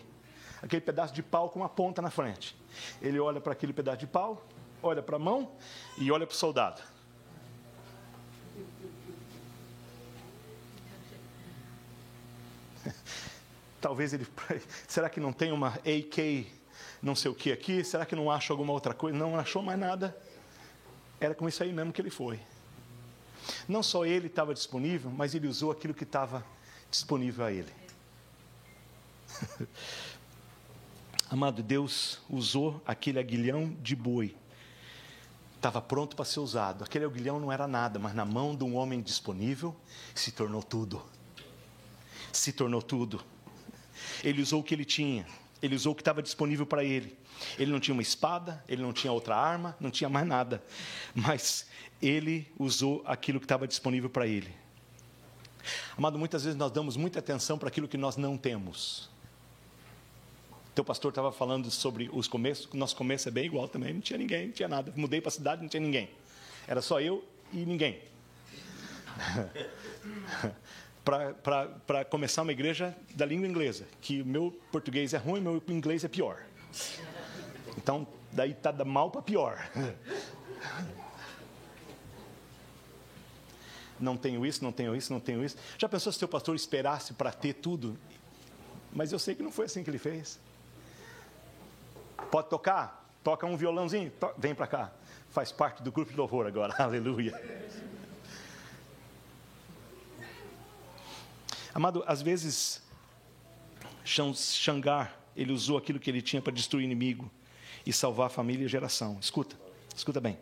aquele 0.62 0.81
pedaço 0.81 1.13
de 1.13 1.23
pau 1.23 1.49
com 1.49 1.60
uma 1.60 1.69
ponta 1.69 2.01
na 2.01 2.10
frente. 2.10 2.55
Ele 3.01 3.19
olha 3.19 3.39
para 3.39 3.53
aquele 3.53 3.73
pedaço 3.73 3.99
de 3.99 4.08
pau, 4.08 4.45
olha 4.87 5.01
para 5.01 5.15
a 5.15 5.19
mão 5.19 5.51
e 5.97 6.11
olha 6.11 6.25
para 6.25 6.33
o 6.33 6.37
soldado. 6.37 6.81
Talvez 13.81 14.13
ele. 14.13 14.27
Será 14.87 15.09
que 15.09 15.19
não 15.19 15.33
tem 15.33 15.51
uma 15.51 15.69
AK, 15.69 16.47
não 17.01 17.15
sei 17.15 17.31
o 17.31 17.35
que 17.35 17.51
aqui? 17.51 17.83
Será 17.83 18.05
que 18.05 18.15
não 18.15 18.31
acha 18.31 18.53
alguma 18.53 18.71
outra 18.73 18.93
coisa? 18.93 19.17
Não 19.17 19.37
achou 19.37 19.61
mais 19.61 19.79
nada. 19.79 20.15
Era 21.19 21.33
com 21.33 21.47
isso 21.47 21.63
aí 21.63 21.71
mesmo 21.73 21.91
que 21.91 22.01
ele 22.01 22.09
foi. 22.09 22.39
Não 23.67 23.83
só 23.83 24.05
ele 24.05 24.27
estava 24.27 24.53
disponível, 24.53 25.09
mas 25.11 25.33
ele 25.35 25.47
usou 25.47 25.71
aquilo 25.71 25.93
que 25.93 26.03
estava 26.03 26.45
disponível 26.89 27.45
a 27.45 27.51
ele. 27.51 27.71
Amado, 31.29 31.63
Deus 31.63 32.19
usou 32.29 32.81
aquele 32.85 33.19
aguilhão 33.19 33.75
de 33.81 33.95
boi. 33.95 34.35
Estava 35.65 35.82
pronto 35.82 36.15
para 36.15 36.25
ser 36.25 36.41
usado. 36.41 36.84
Aquele 36.84 37.06
aguilhão 37.06 37.39
não 37.39 37.51
era 37.51 37.67
nada, 37.67 37.97
mas 37.97 38.13
na 38.13 38.23
mão 38.23 38.56
de 38.56 38.63
um 38.63 38.75
homem 38.75 39.01
disponível 39.01 39.75
se 40.13 40.32
tornou 40.32 40.62
tudo. 40.62 41.01
Se 42.32 42.54
tornou 42.54 42.84
tudo. 42.84 43.19
Ele 44.23 44.43
usou 44.43 44.62
o 44.62 44.63
que 44.63 44.75
ele 44.75 44.86
tinha. 44.86 45.25
Ele 45.63 45.73
usou 45.73 45.93
o 45.93 45.95
que 45.95 46.04
estava 46.04 46.21
disponível 46.21 46.67
para 46.67 46.84
ele. 46.84 47.17
Ele 47.58 47.71
não 47.71 47.80
tinha 47.80 47.93
uma 47.95 48.04
espada, 48.04 48.63
ele 48.67 48.84
não 48.84 48.93
tinha 48.93 49.12
outra 49.12 49.36
arma, 49.36 49.75
não 49.80 49.89
tinha 49.89 50.08
mais 50.08 50.28
nada. 50.28 50.63
Mas 51.15 51.65
ele 51.99 52.47
usou 52.60 53.01
aquilo 53.04 53.39
que 53.39 53.45
estava 53.45 53.67
disponível 53.67 54.12
para 54.12 54.28
ele. 54.28 54.54
Amado, 55.97 56.19
muitas 56.19 56.43
vezes 56.43 56.60
nós 56.60 56.71
damos 56.71 56.95
muita 56.95 57.17
atenção 57.17 57.58
para 57.58 57.69
aquilo 57.69 57.88
que 57.88 57.97
nós 57.97 58.17
não 58.17 58.38
temos. 58.38 59.10
Teu 60.75 60.83
pastor 60.83 61.09
estava 61.09 61.31
falando 61.31 61.71
sobre 61.71 62.09
os 62.11 62.27
começos, 62.27 62.67
nosso 62.73 62.97
começo 62.97 63.29
é 63.29 63.31
bem 63.31 63.45
igual 63.45 63.65
também, 63.65 63.93
não 63.93 64.01
tinha 64.01 64.19
ninguém, 64.19 64.47
não 64.47 64.53
tinha 64.53 64.67
nada. 64.67 64.91
Mudei 64.93 65.21
para 65.21 65.29
a 65.29 65.31
cidade, 65.31 65.61
não 65.61 65.69
tinha 65.69 65.79
ninguém. 65.79 66.09
Era 66.67 66.81
só 66.81 66.99
eu 66.99 67.23
e 67.53 67.65
ninguém. 67.65 68.01
para 71.01 72.03
começar 72.03 72.41
uma 72.41 72.51
igreja 72.51 72.93
da 73.13 73.25
língua 73.25 73.47
inglesa, 73.47 73.85
que 74.01 74.21
meu 74.21 74.51
português 74.69 75.13
é 75.13 75.17
ruim, 75.17 75.39
meu 75.39 75.63
inglês 75.69 76.03
é 76.03 76.09
pior. 76.09 76.43
Então, 77.77 78.05
daí 78.33 78.51
está 78.51 78.69
da 78.69 78.83
mal 78.83 79.09
para 79.09 79.21
pior. 79.21 79.69
Não 83.97 84.17
tenho 84.17 84.45
isso, 84.45 84.61
não 84.61 84.73
tenho 84.73 84.93
isso, 84.93 85.13
não 85.13 85.21
tenho 85.21 85.41
isso. 85.41 85.55
Já 85.77 85.88
pensou 85.88 86.11
se 86.11 86.25
o 86.25 86.27
pastor 86.27 86.53
esperasse 86.53 87.13
para 87.13 87.31
ter 87.31 87.53
tudo? 87.53 87.97
Mas 88.91 89.13
eu 89.13 89.19
sei 89.19 89.35
que 89.35 89.41
não 89.41 89.53
foi 89.53 89.67
assim 89.67 89.85
que 89.85 89.89
ele 89.89 89.97
fez. 89.97 90.38
Pode 92.32 92.49
tocar? 92.49 93.06
Toca 93.23 93.45
um 93.45 93.58
violãozinho? 93.58 94.12
To 94.12 94.30
vem 94.38 94.54
para 94.54 94.67
cá. 94.67 94.91
Faz 95.30 95.51
parte 95.51 95.82
do 95.82 95.91
grupo 95.91 96.12
de 96.12 96.17
louvor 96.17 96.45
agora. 96.45 96.73
Aleluia. 96.82 97.34
Amado, 101.73 102.04
às 102.08 102.21
vezes, 102.21 102.82
Xangar, 104.06 105.19
ele 105.36 105.51
usou 105.51 105.78
aquilo 105.78 105.99
que 105.99 106.10
ele 106.10 106.21
tinha 106.21 106.41
para 106.41 106.54
destruir 106.54 106.84
o 106.84 106.86
inimigo 106.86 107.30
e 107.86 107.91
salvar 107.91 108.28
a 108.28 108.30
família 108.30 108.63
e 108.63 108.65
a 108.65 108.69
geração. 108.69 109.17
Escuta, 109.19 109.58
escuta 109.95 110.21
bem. 110.21 110.38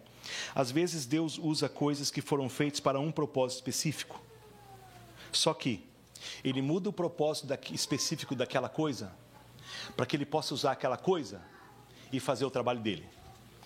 Às 0.54 0.72
vezes 0.72 1.06
Deus 1.06 1.38
usa 1.38 1.68
coisas 1.68 2.12
que 2.12 2.22
foram 2.22 2.48
feitas 2.48 2.80
para 2.80 3.00
um 3.00 3.12
propósito 3.12 3.58
específico. 3.58 4.22
Só 5.32 5.54
que 5.54 5.84
ele 6.44 6.62
muda 6.62 6.90
o 6.90 6.94
propósito 6.94 7.48
específico 7.74 8.36
daquela 8.36 8.70
coisa 8.70 9.12
para 9.96 10.06
que 10.06 10.16
ele 10.16 10.26
possa 10.26 10.54
usar 10.54 10.74
aquela 10.74 10.98
coisa 10.98 11.42
e 12.14 12.20
fazer 12.20 12.46
o 12.46 12.52
trabalho 12.52 12.80
dele. 12.80 13.04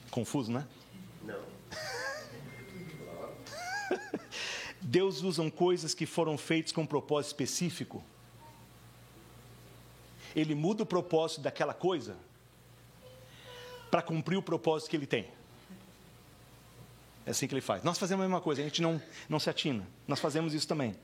Confuso, 0.09 0.51
né? 0.51 0.65
Não. 1.21 1.43
Deus 4.81 5.21
usa 5.21 5.51
coisas 5.51 5.93
que 5.93 6.05
foram 6.05 6.37
feitas 6.37 6.71
com 6.71 6.81
um 6.81 6.85
propósito 6.85 7.31
específico. 7.31 8.01
Ele 10.33 10.55
muda 10.55 10.83
o 10.83 10.85
propósito 10.85 11.41
daquela 11.41 11.73
coisa 11.73 12.15
para 13.91 14.01
cumprir 14.01 14.37
o 14.37 14.41
propósito 14.41 14.89
que 14.89 14.95
ele 14.95 15.07
tem. 15.07 15.27
É 17.25 17.31
assim 17.31 17.47
que 17.47 17.53
ele 17.53 17.61
faz. 17.61 17.83
Nós 17.83 17.97
fazemos 17.97 18.23
a 18.23 18.27
mesma 18.27 18.39
coisa, 18.39 18.61
a 18.61 18.63
gente 18.63 18.81
não, 18.81 19.01
não 19.27 19.39
se 19.39 19.49
atina. 19.49 19.85
Nós 20.07 20.21
fazemos 20.21 20.53
isso 20.53 20.67
também. 20.67 20.95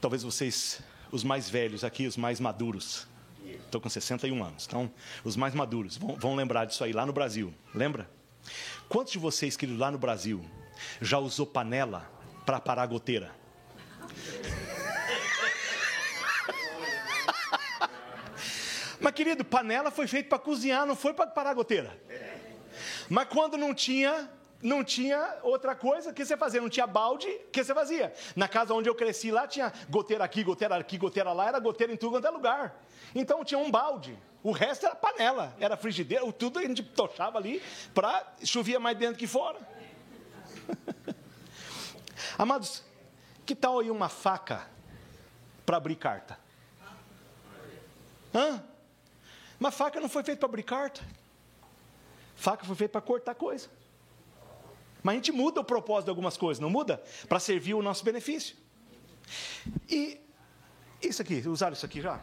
Talvez 0.00 0.22
vocês, 0.22 0.80
os 1.10 1.24
mais 1.24 1.50
velhos 1.50 1.82
aqui, 1.82 2.06
os 2.06 2.16
mais 2.16 2.38
maduros, 2.38 3.08
estou 3.54 3.80
com 3.80 3.88
61 3.88 4.42
anos, 4.42 4.66
então, 4.66 4.90
os 5.24 5.36
mais 5.36 5.54
maduros 5.54 5.96
vão, 5.96 6.16
vão 6.16 6.34
lembrar 6.34 6.64
disso 6.64 6.82
aí 6.84 6.92
lá 6.92 7.06
no 7.06 7.12
Brasil. 7.12 7.54
Lembra? 7.74 8.10
Quantos 8.88 9.12
de 9.12 9.18
vocês, 9.18 9.56
queridos, 9.56 9.80
lá 9.80 9.90
no 9.90 9.98
Brasil, 9.98 10.44
já 11.00 11.18
usou 11.18 11.46
panela 11.46 12.10
para 12.46 12.60
parar 12.60 12.82
a 12.82 12.86
goteira? 12.86 13.30
Mas, 19.00 19.12
querido, 19.12 19.44
panela 19.44 19.90
foi 19.90 20.06
feita 20.06 20.28
para 20.28 20.38
cozinhar, 20.38 20.84
não 20.86 20.96
foi 20.96 21.14
para 21.14 21.26
parar 21.26 21.50
a 21.50 21.54
goteira. 21.54 21.96
Mas 23.08 23.28
quando 23.28 23.56
não 23.56 23.72
tinha, 23.74 24.28
não 24.60 24.82
tinha 24.82 25.38
outra 25.42 25.74
coisa, 25.74 26.12
que 26.12 26.24
você 26.24 26.36
fazia? 26.36 26.60
Não 26.60 26.68
tinha 26.68 26.86
balde, 26.86 27.28
que 27.52 27.62
você 27.62 27.72
fazia? 27.72 28.12
Na 28.34 28.48
casa 28.48 28.74
onde 28.74 28.88
eu 28.88 28.94
cresci 28.94 29.30
lá 29.30 29.46
tinha 29.46 29.72
goteira 29.88 30.24
aqui, 30.24 30.42
goteira 30.42 30.76
aqui, 30.76 30.98
goteira 30.98 31.32
lá, 31.32 31.46
era 31.46 31.60
goteira 31.60 31.92
em 31.92 31.96
tudo 31.96 32.12
quanto 32.12 32.26
é 32.26 32.30
lugar. 32.30 32.82
Então 33.14 33.44
tinha 33.44 33.58
um 33.58 33.70
balde. 33.70 34.18
O 34.42 34.50
resto 34.50 34.86
era 34.86 34.96
panela, 34.96 35.54
era 35.60 35.76
frigideira, 35.76 36.30
tudo 36.32 36.58
a 36.58 36.62
gente 36.62 36.82
tochava 36.82 37.38
ali 37.38 37.62
para 37.94 38.34
chovia 38.44 38.80
mais 38.80 38.98
dentro 38.98 39.16
que 39.16 39.26
fora. 39.26 39.58
Amados, 42.36 42.84
que 43.46 43.54
tal 43.54 43.78
aí 43.78 43.90
uma 43.90 44.08
faca 44.08 44.68
para 45.64 45.76
abrir 45.76 45.96
carta? 45.96 46.38
Hã? 48.34 48.62
Uma 49.58 49.70
faca 49.70 50.00
não 50.00 50.08
foi 50.08 50.22
feita 50.24 50.40
para 50.40 50.48
abrir 50.48 50.62
carta. 50.64 51.00
Faca 52.34 52.64
foi 52.64 52.76
feita 52.76 52.92
para 52.92 53.00
cortar 53.00 53.34
coisa. 53.34 53.68
Mas 55.02 55.12
a 55.12 55.16
gente 55.16 55.32
muda 55.32 55.60
o 55.60 55.64
propósito 55.64 56.06
de 56.06 56.10
algumas 56.10 56.36
coisas, 56.36 56.60
não 56.60 56.70
muda? 56.70 57.02
Para 57.28 57.38
servir 57.38 57.74
o 57.74 57.82
nosso 57.82 58.04
benefício. 58.04 58.56
E 59.88 60.20
isso 61.02 61.22
aqui, 61.22 61.42
usaram 61.46 61.74
isso 61.74 61.86
aqui 61.86 62.00
já? 62.00 62.20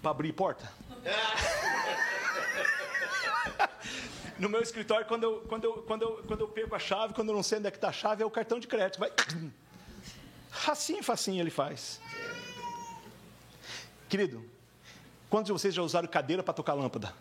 Para 0.00 0.10
abrir 0.10 0.32
porta? 0.32 0.72
no 4.38 4.48
meu 4.48 4.62
escritório, 4.62 5.06
quando 5.06 5.24
eu, 5.24 5.40
quando, 5.48 5.64
eu, 5.64 5.72
quando, 5.82 6.02
eu, 6.02 6.24
quando 6.26 6.40
eu 6.40 6.48
pego 6.48 6.74
a 6.74 6.78
chave, 6.78 7.12
quando 7.12 7.28
eu 7.28 7.34
não 7.34 7.42
sei 7.42 7.58
onde 7.58 7.68
é 7.68 7.70
que 7.70 7.76
está 7.76 7.88
a 7.88 7.92
chave, 7.92 8.22
é 8.22 8.26
o 8.26 8.30
cartão 8.30 8.58
de 8.58 8.66
crédito. 8.66 8.98
Vai. 8.98 9.10
Facinho, 10.50 11.02
facinho 11.02 11.40
ele 11.40 11.50
faz. 11.50 12.00
Querido, 14.08 14.44
quantos 15.28 15.46
de 15.46 15.52
vocês 15.52 15.74
já 15.74 15.82
usaram 15.82 16.08
cadeira 16.08 16.42
para 16.42 16.54
tocar 16.54 16.74
lâmpada? 16.74 17.14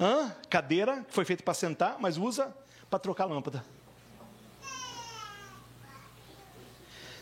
Hã? 0.00 0.34
Cadeira, 0.48 1.02
que 1.04 1.12
foi 1.12 1.24
feita 1.24 1.42
para 1.42 1.54
sentar, 1.54 1.96
mas 1.98 2.16
usa 2.16 2.56
para 2.88 2.98
trocar 2.98 3.24
lâmpada. 3.24 3.64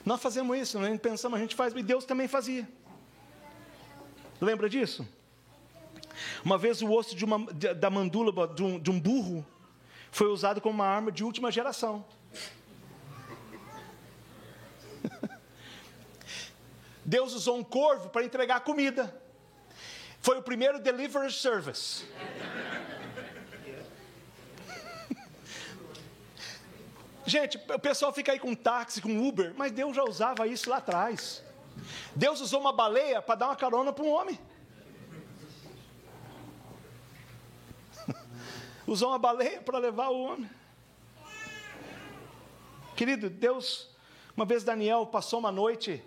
Nós 0.05 0.21
fazemos 0.23 0.57
isso, 0.57 0.79
não 0.79 0.97
pensamos, 0.97 1.37
a 1.37 1.43
gente 1.43 1.57
faz, 1.57 1.75
e 1.75 1.83
Deus 1.83 2.05
também 2.05 2.29
fazia. 2.29 2.69
Lembra 4.41 4.69
disso? 4.69 5.09
Uma 6.45 6.57
vez 6.57 6.81
o 6.83 6.93
osso 6.93 7.17
de 7.17 7.25
uma, 7.25 7.45
da 7.53 7.91
mandúbula 7.91 8.47
de 8.47 8.63
um, 8.63 8.79
de 8.79 8.91
um 8.91 9.01
burro 9.01 9.45
foi 10.11 10.29
usado 10.29 10.61
como 10.61 10.75
uma 10.75 10.87
arma 10.87 11.11
de 11.11 11.25
última 11.25 11.51
geração. 11.51 12.05
Deus 17.05 17.35
usou 17.35 17.59
um 17.59 17.65
corvo 17.65 18.09
para 18.09 18.25
entregar 18.25 18.61
comida. 18.61 19.26
Foi 20.27 20.37
o 20.39 20.43
primeiro 20.43 20.81
delivery 20.81 21.33
service. 21.33 22.05
Gente, 27.25 27.57
o 27.73 27.79
pessoal 27.79 28.13
fica 28.13 28.33
aí 28.33 28.39
com 28.41 28.53
táxi, 28.53 29.01
com 29.01 29.29
Uber, 29.29 29.55
mas 29.57 29.71
Deus 29.71 29.95
já 29.95 30.03
usava 30.03 30.49
isso 30.49 30.69
lá 30.69 30.79
atrás. 30.79 31.45
Deus 32.17 32.41
usou 32.41 32.61
uma 32.61 32.73
baleia 32.73 33.23
para 33.23 33.37
dar 33.37 33.47
uma 33.47 33.55
carona 33.55 33.93
para 33.93 34.05
um 34.05 34.11
homem. 34.11 34.37
usou 38.85 39.11
uma 39.11 39.19
baleia 39.21 39.63
para 39.63 39.79
levar 39.79 40.09
o 40.09 40.21
homem. 40.21 40.51
Querido, 42.97 43.31
Deus, 43.31 43.89
uma 44.37 44.45
vez 44.45 44.65
Daniel 44.65 45.07
passou 45.07 45.39
uma 45.39 45.53
noite 45.53 46.03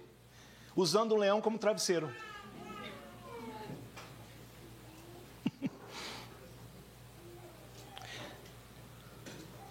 usando 0.75 1.15
um 1.15 1.17
leão 1.17 1.39
como 1.39 1.57
travesseiro. 1.57 2.13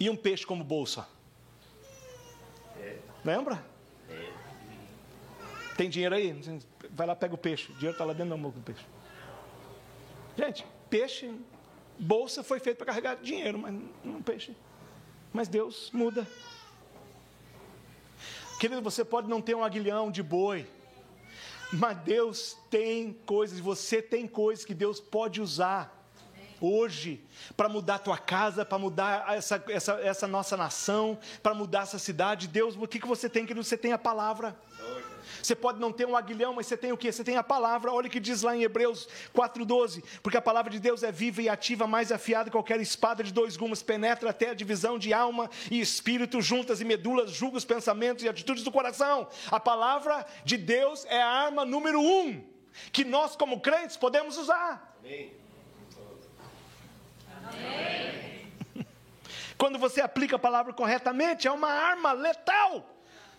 E 0.00 0.08
um 0.08 0.16
peixe 0.16 0.46
como 0.46 0.62
bolsa? 0.62 1.06
Lembra? 3.24 3.64
Tem 5.76 5.88
dinheiro 5.88 6.14
aí? 6.14 6.32
Vai 6.90 7.06
lá, 7.06 7.14
pega 7.16 7.34
o 7.34 7.38
peixe. 7.38 7.70
O 7.70 7.74
dinheiro 7.74 7.92
está 7.92 8.04
lá 8.04 8.12
dentro 8.12 8.30
da 8.30 8.36
mão 8.36 8.50
do 8.50 8.60
peixe. 8.60 8.84
Gente, 10.36 10.64
peixe, 10.88 11.34
bolsa 11.98 12.42
foi 12.42 12.60
feito 12.60 12.76
para 12.78 12.86
carregar 12.86 13.16
dinheiro, 13.16 13.58
mas 13.58 13.74
não 14.04 14.22
peixe. 14.22 14.56
Mas 15.32 15.48
Deus 15.48 15.90
muda. 15.92 16.26
Querido, 18.60 18.82
você 18.82 19.04
pode 19.04 19.28
não 19.28 19.40
ter 19.40 19.54
um 19.54 19.62
aguilhão 19.62 20.10
de 20.10 20.22
boi, 20.22 20.66
mas 21.72 21.98
Deus 21.98 22.56
tem 22.70 23.12
coisas, 23.26 23.60
você 23.60 24.00
tem 24.00 24.26
coisas 24.26 24.64
que 24.64 24.74
Deus 24.74 25.00
pode 25.00 25.40
usar 25.40 25.97
hoje 26.60 27.24
para 27.56 27.68
mudar 27.68 27.96
a 27.96 27.98
tua 27.98 28.18
casa, 28.18 28.64
para 28.64 28.78
mudar 28.78 29.34
essa, 29.34 29.62
essa, 29.68 29.92
essa 30.00 30.26
nossa 30.26 30.56
nação, 30.56 31.18
para 31.42 31.54
mudar 31.54 31.82
essa 31.82 31.98
cidade. 31.98 32.48
Deus, 32.48 32.76
o 32.76 32.86
que, 32.86 33.00
que 33.00 33.06
você 33.06 33.28
tem, 33.28 33.44
querido? 33.44 33.64
Você 33.64 33.76
tem 33.76 33.92
a 33.92 33.98
palavra. 33.98 34.56
Você 35.42 35.54
pode 35.54 35.78
não 35.78 35.92
ter 35.92 36.06
um 36.06 36.16
aguilhão, 36.16 36.52
mas 36.52 36.66
você 36.66 36.76
tem 36.76 36.92
o 36.92 36.96
que? 36.96 37.10
Você 37.10 37.22
tem 37.22 37.36
a 37.36 37.42
palavra. 37.42 37.92
Olha 37.92 38.08
o 38.08 38.10
que 38.10 38.20
diz 38.20 38.42
lá 38.42 38.56
em 38.56 38.62
Hebreus 38.62 39.08
4,12. 39.34 40.02
Porque 40.22 40.36
a 40.36 40.42
palavra 40.42 40.70
de 40.70 40.78
Deus 40.78 41.02
é 41.02 41.12
viva 41.12 41.42
e 41.42 41.48
ativa, 41.48 41.86
mais 41.86 42.10
afiada 42.10 42.50
que 42.50 42.52
qualquer 42.52 42.80
espada 42.80 43.22
de 43.22 43.32
dois 43.32 43.56
gumes, 43.56 43.82
penetra 43.82 44.30
até 44.30 44.50
a 44.50 44.54
divisão 44.54 44.98
de 44.98 45.12
alma 45.12 45.50
e 45.70 45.80
espírito, 45.80 46.40
juntas 46.40 46.80
e 46.80 46.84
medulas, 46.84 47.30
julga 47.30 47.56
os 47.56 47.64
pensamentos 47.64 48.24
e 48.24 48.28
atitudes 48.28 48.62
do 48.64 48.72
coração. 48.72 49.28
A 49.50 49.60
palavra 49.60 50.26
de 50.44 50.56
Deus 50.56 51.04
é 51.06 51.20
a 51.22 51.28
arma 51.28 51.64
número 51.64 52.00
um 52.00 52.44
que 52.92 53.04
nós, 53.04 53.34
como 53.34 53.60
crentes, 53.60 53.96
podemos 53.96 54.36
usar. 54.36 54.96
Amém. 55.00 55.32
Quando 59.56 59.78
você 59.78 60.00
aplica 60.00 60.36
a 60.36 60.38
palavra 60.38 60.72
corretamente, 60.72 61.48
é 61.48 61.52
uma 61.52 61.70
arma 61.70 62.12
letal 62.12 62.84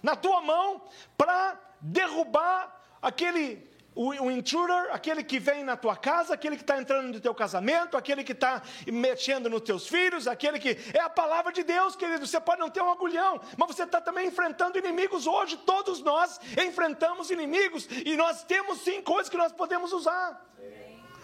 na 0.02 0.16
tua 0.16 0.42
mão 0.42 0.82
para 1.18 1.60
derrubar 1.82 2.76
aquele 3.02 3.70
o, 3.96 4.10
o, 4.12 4.32
intruder, 4.32 4.90
aquele 4.92 5.24
que 5.24 5.40
vem 5.40 5.64
na 5.64 5.76
tua 5.76 5.96
casa, 5.96 6.34
aquele 6.34 6.56
que 6.56 6.64
está 6.64 6.78
entrando 6.78 7.14
no 7.14 7.20
teu 7.20 7.36
casamento, 7.36 7.98
aquele 7.98 8.24
que 8.24 8.32
está 8.32 8.62
mexendo 8.88 9.50
nos 9.50 9.62
teus 9.62 9.88
filhos, 9.88 10.28
aquele 10.28 10.60
que. 10.60 10.78
É 10.94 11.02
a 11.02 11.10
palavra 11.10 11.52
de 11.52 11.64
Deus, 11.64 11.96
querido. 11.96 12.26
Você 12.26 12.40
pode 12.40 12.62
não 12.62 12.70
ter 12.70 12.82
um 12.82 12.92
agulhão, 12.92 13.42
mas 13.58 13.76
você 13.76 13.84
está 13.84 14.00
também 14.00 14.28
enfrentando 14.28 14.78
inimigos 14.78 15.28
hoje. 15.28 15.58
Todos 15.58 16.02
nós 16.02 16.40
enfrentamos 16.66 17.30
inimigos 17.30 17.88
e 18.06 18.16
nós 18.16 18.44
temos 18.44 18.80
sim 18.82 19.02
coisas 19.02 19.30
que 19.30 19.38
nós 19.38 19.52
podemos 19.52 19.92
usar 19.92 20.50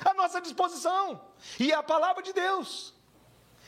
à 0.04 0.14
nossa 0.14 0.42
disposição. 0.42 1.22
E 1.60 1.72
é 1.72 1.76
a 1.76 1.84
palavra 1.84 2.22
de 2.22 2.34
Deus. 2.34 2.96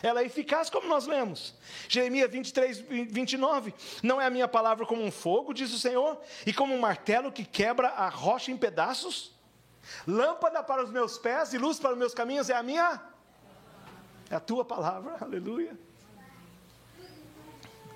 Ela 0.01 0.21
é 0.21 0.25
eficaz, 0.25 0.69
como 0.69 0.87
nós 0.87 1.07
lemos. 1.07 1.55
Jeremias 1.89 2.29
23, 2.29 2.79
29. 2.79 3.73
Não 4.03 4.21
é 4.21 4.27
a 4.27 4.29
minha 4.29 4.47
palavra 4.47 4.85
como 4.85 5.03
um 5.03 5.11
fogo, 5.11 5.53
diz 5.53 5.73
o 5.73 5.79
Senhor, 5.79 6.19
e 6.45 6.53
como 6.53 6.73
um 6.73 6.79
martelo 6.79 7.31
que 7.31 7.43
quebra 7.43 7.89
a 7.89 8.07
rocha 8.07 8.51
em 8.51 8.57
pedaços? 8.57 9.35
Lâmpada 10.05 10.61
para 10.61 10.83
os 10.83 10.91
meus 10.91 11.17
pés 11.17 11.53
e 11.53 11.57
luz 11.57 11.79
para 11.79 11.93
os 11.93 11.97
meus 11.97 12.13
caminhos 12.13 12.49
é 12.49 12.55
a 12.55 12.61
minha? 12.61 13.01
É 14.29 14.35
a 14.35 14.39
tua 14.39 14.63
palavra, 14.63 15.17
aleluia. 15.19 15.77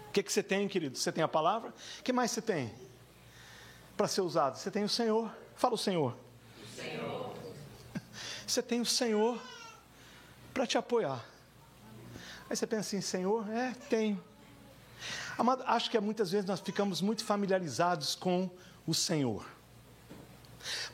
O 0.07 0.11
que, 0.11 0.23
que 0.23 0.33
você 0.33 0.41
tem, 0.41 0.67
querido? 0.67 0.97
Você 0.97 1.11
tem 1.11 1.23
a 1.23 1.27
palavra? 1.27 1.73
O 1.99 2.03
que 2.03 2.11
mais 2.11 2.31
você 2.31 2.41
tem 2.41 2.73
para 3.95 4.07
ser 4.07 4.21
usado? 4.21 4.57
Você 4.57 4.71
tem 4.71 4.83
o 4.83 4.89
Senhor. 4.89 5.31
Fala 5.55 5.75
o 5.75 5.77
Senhor. 5.77 6.11
O 6.11 6.13
Senhor. 6.13 6.30
Você 8.51 8.61
tem 8.61 8.81
o 8.81 8.85
Senhor 8.85 9.41
para 10.53 10.67
te 10.67 10.77
apoiar. 10.77 11.23
Aí 12.49 12.55
você 12.57 12.67
pensa 12.67 12.81
assim, 12.81 12.99
Senhor, 12.99 13.49
é, 13.49 13.73
tenho. 13.89 14.21
Amado, 15.37 15.63
acho 15.65 15.89
que 15.89 15.97
muitas 16.01 16.31
vezes 16.31 16.45
nós 16.45 16.59
ficamos 16.59 16.99
muito 16.99 17.23
familiarizados 17.23 18.13
com 18.13 18.49
o 18.85 18.93
Senhor. 18.93 19.45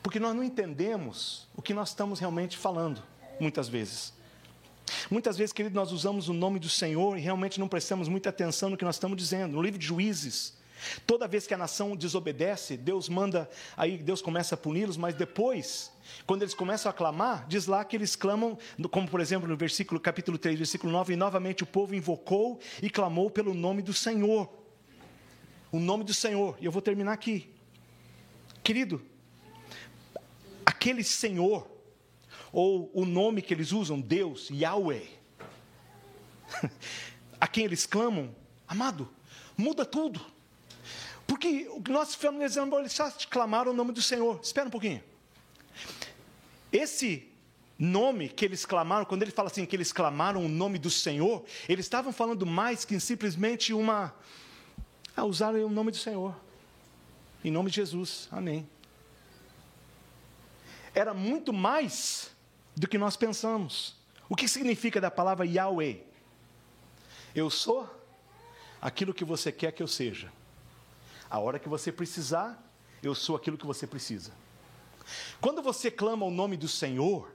Porque 0.04 0.20
nós 0.20 0.36
não 0.36 0.44
entendemos 0.44 1.48
o 1.56 1.60
que 1.60 1.74
nós 1.74 1.88
estamos 1.88 2.20
realmente 2.20 2.56
falando, 2.56 3.02
muitas 3.40 3.68
vezes. 3.68 4.12
Muitas 5.10 5.36
vezes, 5.36 5.52
querido, 5.52 5.74
nós 5.74 5.90
usamos 5.90 6.28
o 6.28 6.32
nome 6.32 6.60
do 6.60 6.68
Senhor 6.68 7.18
e 7.18 7.20
realmente 7.20 7.58
não 7.58 7.66
prestamos 7.66 8.06
muita 8.06 8.28
atenção 8.28 8.70
no 8.70 8.76
que 8.76 8.84
nós 8.84 8.94
estamos 8.94 9.18
dizendo. 9.18 9.54
No 9.54 9.62
livro 9.62 9.80
de 9.80 9.86
Juízes, 9.86 10.54
toda 11.06 11.28
vez 11.28 11.46
que 11.46 11.54
a 11.54 11.58
nação 11.58 11.96
desobedece, 11.96 12.76
Deus 12.76 13.08
manda, 13.08 13.48
aí 13.76 13.98
Deus 13.98 14.22
começa 14.22 14.54
a 14.54 14.58
puni-los, 14.58 14.96
mas 14.96 15.14
depois 15.14 15.92
quando 16.26 16.42
eles 16.42 16.54
começam 16.54 16.90
a 16.90 16.92
clamar, 16.92 17.46
diz 17.48 17.66
lá 17.66 17.84
que 17.84 17.96
eles 17.96 18.16
clamam, 18.16 18.58
como 18.90 19.08
por 19.08 19.20
exemplo 19.20 19.48
no 19.48 19.56
versículo 19.56 20.00
capítulo 20.00 20.38
3, 20.38 20.58
versículo 20.58 20.92
9, 20.92 21.12
e 21.12 21.16
novamente 21.16 21.62
o 21.62 21.66
povo 21.66 21.94
invocou 21.94 22.60
e 22.82 22.90
clamou 22.90 23.30
pelo 23.30 23.54
nome 23.54 23.82
do 23.82 23.92
Senhor. 23.92 24.48
O 25.70 25.78
nome 25.78 26.04
do 26.04 26.14
Senhor. 26.14 26.56
E 26.60 26.64
eu 26.64 26.72
vou 26.72 26.80
terminar 26.80 27.12
aqui. 27.12 27.52
Querido, 28.62 29.02
aquele 30.64 31.04
Senhor, 31.04 31.68
ou 32.52 32.90
o 32.94 33.04
nome 33.04 33.42
que 33.42 33.52
eles 33.52 33.72
usam, 33.72 34.00
Deus, 34.00 34.48
Yahweh, 34.50 35.06
a 37.40 37.46
quem 37.46 37.64
eles 37.64 37.86
clamam, 37.86 38.34
amado, 38.66 39.08
muda 39.56 39.84
tudo. 39.84 40.20
Porque 41.28 41.70
nós 41.90 42.14
familiarizamos, 42.14 42.76
eles 42.78 42.92
só 42.94 43.12
clamaram 43.28 43.70
o 43.70 43.74
nome 43.74 43.92
do 43.92 44.00
Senhor. 44.00 44.40
Espera 44.42 44.66
um 44.66 44.70
pouquinho. 44.70 45.04
Esse 46.72 47.28
nome 47.78 48.30
que 48.30 48.46
eles 48.46 48.64
clamaram, 48.64 49.04
quando 49.04 49.22
ele 49.22 49.30
fala 49.30 49.48
assim 49.48 49.66
que 49.66 49.76
eles 49.76 49.92
clamaram 49.92 50.42
o 50.42 50.48
nome 50.48 50.78
do 50.78 50.88
Senhor, 50.88 51.44
eles 51.68 51.84
estavam 51.84 52.14
falando 52.14 52.46
mais 52.46 52.86
que 52.86 52.98
simplesmente 52.98 53.74
uma. 53.74 54.14
Ah, 55.14 55.24
usaram 55.24 55.62
o 55.66 55.68
nome 55.68 55.90
do 55.90 55.98
Senhor. 55.98 56.34
Em 57.44 57.50
nome 57.50 57.68
de 57.68 57.76
Jesus. 57.76 58.26
Amém. 58.32 58.66
Era 60.94 61.12
muito 61.12 61.52
mais 61.52 62.30
do 62.74 62.88
que 62.88 62.96
nós 62.96 63.18
pensamos. 63.18 63.94
O 64.30 64.34
que 64.34 64.48
significa 64.48 64.98
da 64.98 65.10
palavra 65.10 65.44
Yahweh? 65.44 66.02
Eu 67.34 67.50
sou 67.50 67.86
aquilo 68.80 69.12
que 69.12 69.26
você 69.26 69.52
quer 69.52 69.72
que 69.72 69.82
eu 69.82 69.86
seja. 69.86 70.32
A 71.30 71.38
hora 71.38 71.58
que 71.58 71.68
você 71.68 71.92
precisar, 71.92 72.62
eu 73.02 73.14
sou 73.14 73.36
aquilo 73.36 73.58
que 73.58 73.66
você 73.66 73.86
precisa. 73.86 74.32
Quando 75.40 75.62
você 75.62 75.90
clama 75.90 76.24
o 76.24 76.30
nome 76.30 76.56
do 76.56 76.68
Senhor, 76.68 77.32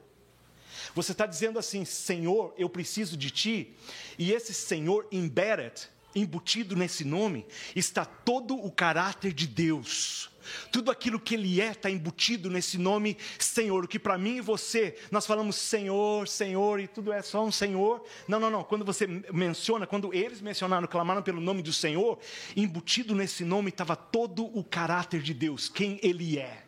você 0.96 1.12
está 1.12 1.26
dizendo 1.26 1.60
assim: 1.60 1.86
Senhor, 1.86 2.54
eu 2.58 2.70
preciso 2.70 3.16
de 3.16 3.32
ti, 3.32 3.76
e 4.18 4.32
esse 4.32 4.54
Senhor, 4.54 5.08
embedded, 5.12 5.90
embutido 6.16 6.76
nesse 6.76 7.04
nome, 7.04 7.46
está 7.76 8.06
todo 8.06 8.56
o 8.56 8.72
caráter 8.72 9.34
de 9.34 9.48
Deus. 9.48 10.30
Tudo 10.72 10.92
aquilo 10.92 11.20
que 11.20 11.36
Ele 11.36 11.62
é 11.62 11.72
está 11.72 11.90
embutido 11.90 12.50
nesse 12.50 12.78
nome 12.78 13.18
Senhor. 13.40 13.84
O 13.84 13.88
que 13.88 14.00
para 14.00 14.18
mim 14.18 14.38
e 14.38 14.42
você, 14.42 14.98
nós 15.12 15.26
falamos 15.26 15.56
Senhor, 15.56 16.28
Senhor, 16.28 16.80
e 16.80 16.88
tudo 16.88 17.12
é 17.12 17.22
só 17.22 17.44
um 17.44 17.52
Senhor. 17.52 18.04
Não, 18.28 18.40
não, 18.40 18.50
não. 18.50 18.64
Quando 18.64 18.86
você 18.86 19.08
menciona, 19.32 19.88
quando 19.88 20.14
eles 20.14 20.42
mencionaram, 20.42 20.88
clamaram 20.88 21.22
pelo 21.22 21.42
nome 21.42 21.62
do 21.62 21.74
Senhor, 21.74 22.20
embutido 22.56 23.16
nesse 23.16 23.44
nome 23.44 23.70
estava 23.70 23.96
todo 23.96 24.46
o 24.46 24.64
caráter 24.64 25.22
de 25.22 25.34
Deus, 25.34 25.70
quem 25.70 26.00
Ele 26.02 26.38
é 26.40 26.64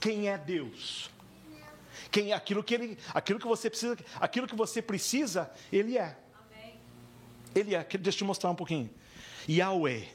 quem 0.00 0.28
é 0.28 0.38
Deus. 0.38 1.10
Quem 2.10 2.32
é 2.32 2.34
aquilo 2.34 2.64
que 2.64 2.74
ele, 2.74 2.98
aquilo 3.14 3.38
que 3.38 3.46
você 3.46 3.68
precisa, 3.68 3.96
aquilo 4.18 4.46
que 4.46 4.56
você 4.56 4.82
precisa, 4.82 5.48
ele 5.70 5.96
é. 5.96 6.16
Ele 7.54 7.74
é. 7.74 7.84
Deixa 7.84 8.08
eu 8.08 8.12
te 8.12 8.24
mostrar 8.24 8.50
um 8.50 8.54
pouquinho. 8.54 8.90
Yahweh. 9.48 10.08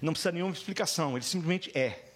Não 0.00 0.12
precisa 0.12 0.32
nenhuma 0.32 0.52
explicação, 0.52 1.16
ele 1.16 1.24
simplesmente 1.24 1.76
é. 1.76 2.12